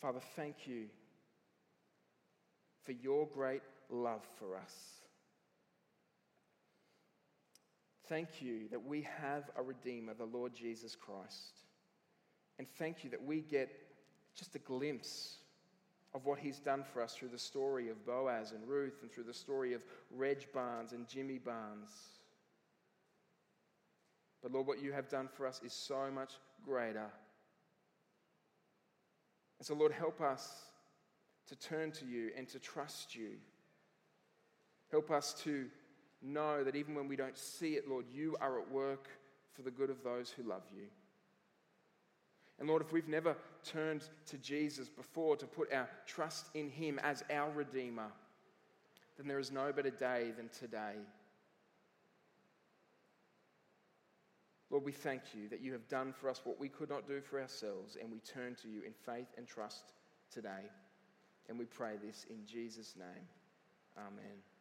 Father, 0.02 0.20
thank 0.36 0.56
you 0.65 0.86
for 2.86 2.94
your 2.94 3.28
great 3.28 3.62
love 3.89 4.22
for 4.39 4.56
us. 4.56 4.74
Thank 8.08 8.41
you 8.41 8.68
that 8.70 8.86
we 8.86 9.06
have 9.20 9.50
a 9.58 9.63
Redeemer, 9.63 10.13
the 10.13 10.26
Lord 10.26 10.54
Jesus 10.54 10.96
Christ. 10.96 11.63
And 12.60 12.68
thank 12.78 13.04
you 13.04 13.10
that 13.10 13.24
we 13.24 13.41
get 13.41 13.70
just 14.36 14.56
a 14.56 14.60
glimpse 14.60 15.39
of 16.15 16.25
what 16.25 16.39
he's 16.39 16.60
done 16.60 16.82
for 16.82 17.01
us 17.01 17.13
through 17.13 17.28
the 17.28 17.38
story 17.38 17.89
of 17.89 18.06
Boaz 18.06 18.54
and 18.54 18.65
Ruth 18.65 18.99
and 19.01 19.12
through 19.12 19.25
the 19.25 19.34
story 19.34 19.73
of 19.73 19.84
Reg 20.10 20.47
Barnes 20.54 20.93
and 20.93 21.06
Jimmy 21.10 21.38
Barnes. 21.38 21.89
But 24.41 24.54
Lord, 24.54 24.65
what 24.65 24.82
you 24.82 24.93
have 24.93 25.10
done 25.10 25.28
for 25.28 25.45
us 25.45 25.62
is 25.63 25.73
so 25.73 26.10
much 26.10 26.32
greater. 26.63 27.10
And 29.60 29.67
so, 29.67 29.73
Lord, 29.73 29.91
help 29.91 30.21
us 30.21 30.63
to 31.47 31.56
turn 31.58 31.91
to 31.91 32.06
you 32.06 32.32
and 32.38 32.47
to 32.47 32.60
trust 32.60 33.13
you. 33.13 33.32
Help 34.91 35.12
us 35.12 35.34
to 35.43 35.65
know 36.21 36.63
that 36.63 36.78
even 36.78 36.95
when 36.95 37.10
we 37.10 37.17
don't 37.17 37.38
see 37.38 37.73
it, 37.73 37.89
Lord, 37.89 38.06
you 38.10 38.38
are 38.39 38.62
at 38.62 38.71
work 38.71 39.10
for 39.54 39.63
the 39.63 39.71
good 39.71 39.89
of 39.89 40.01
those 40.01 40.30
who 40.30 40.43
love 40.43 40.63
you. 40.73 40.86
And 42.60 42.70
Lord, 42.70 42.82
if 42.82 42.91
we've 42.91 43.08
never 43.08 43.36
turned 43.63 44.08
to 44.28 44.38
Jesus 44.38 44.88
before 44.88 45.36
to 45.38 45.46
put 45.46 45.74
our 45.74 45.89
trust 46.06 46.48
in 46.54 46.70
Him 46.70 47.00
as 47.04 47.24
our 47.30 47.52
Redeemer, 47.52 48.08
then 49.18 49.28
there 49.28 49.39
is 49.39 49.52
no 49.52 49.72
better 49.72 49.89
day 49.89 50.32
than 50.36 50.50
today. 50.50 50.96
Lord, 54.70 54.84
we 54.84 54.91
thank 54.91 55.22
you 55.34 55.48
that 55.50 55.62
you 55.62 55.74
have 55.74 55.88
done 55.88 56.12
for 56.12 56.30
us 56.30 56.41
what 56.44 56.60
we 56.60 56.70
could 56.70 56.89
not 56.89 57.08
do 57.08 57.22
for 57.22 57.39
ourselves, 57.39 57.98
and 58.02 58.12
we 58.12 58.20
turn 58.20 58.56
to 58.56 58.68
you 58.68 58.82
in 58.84 58.94
faith 58.94 59.28
and 59.38 59.48
trust 59.48 59.94
today. 60.32 60.70
And 61.48 61.60
we 61.60 61.65
pray 61.65 61.94
this 62.04 62.26
in 62.30 62.46
Jesus' 62.46 62.96
name. 62.98 63.28
Amen. 63.98 64.55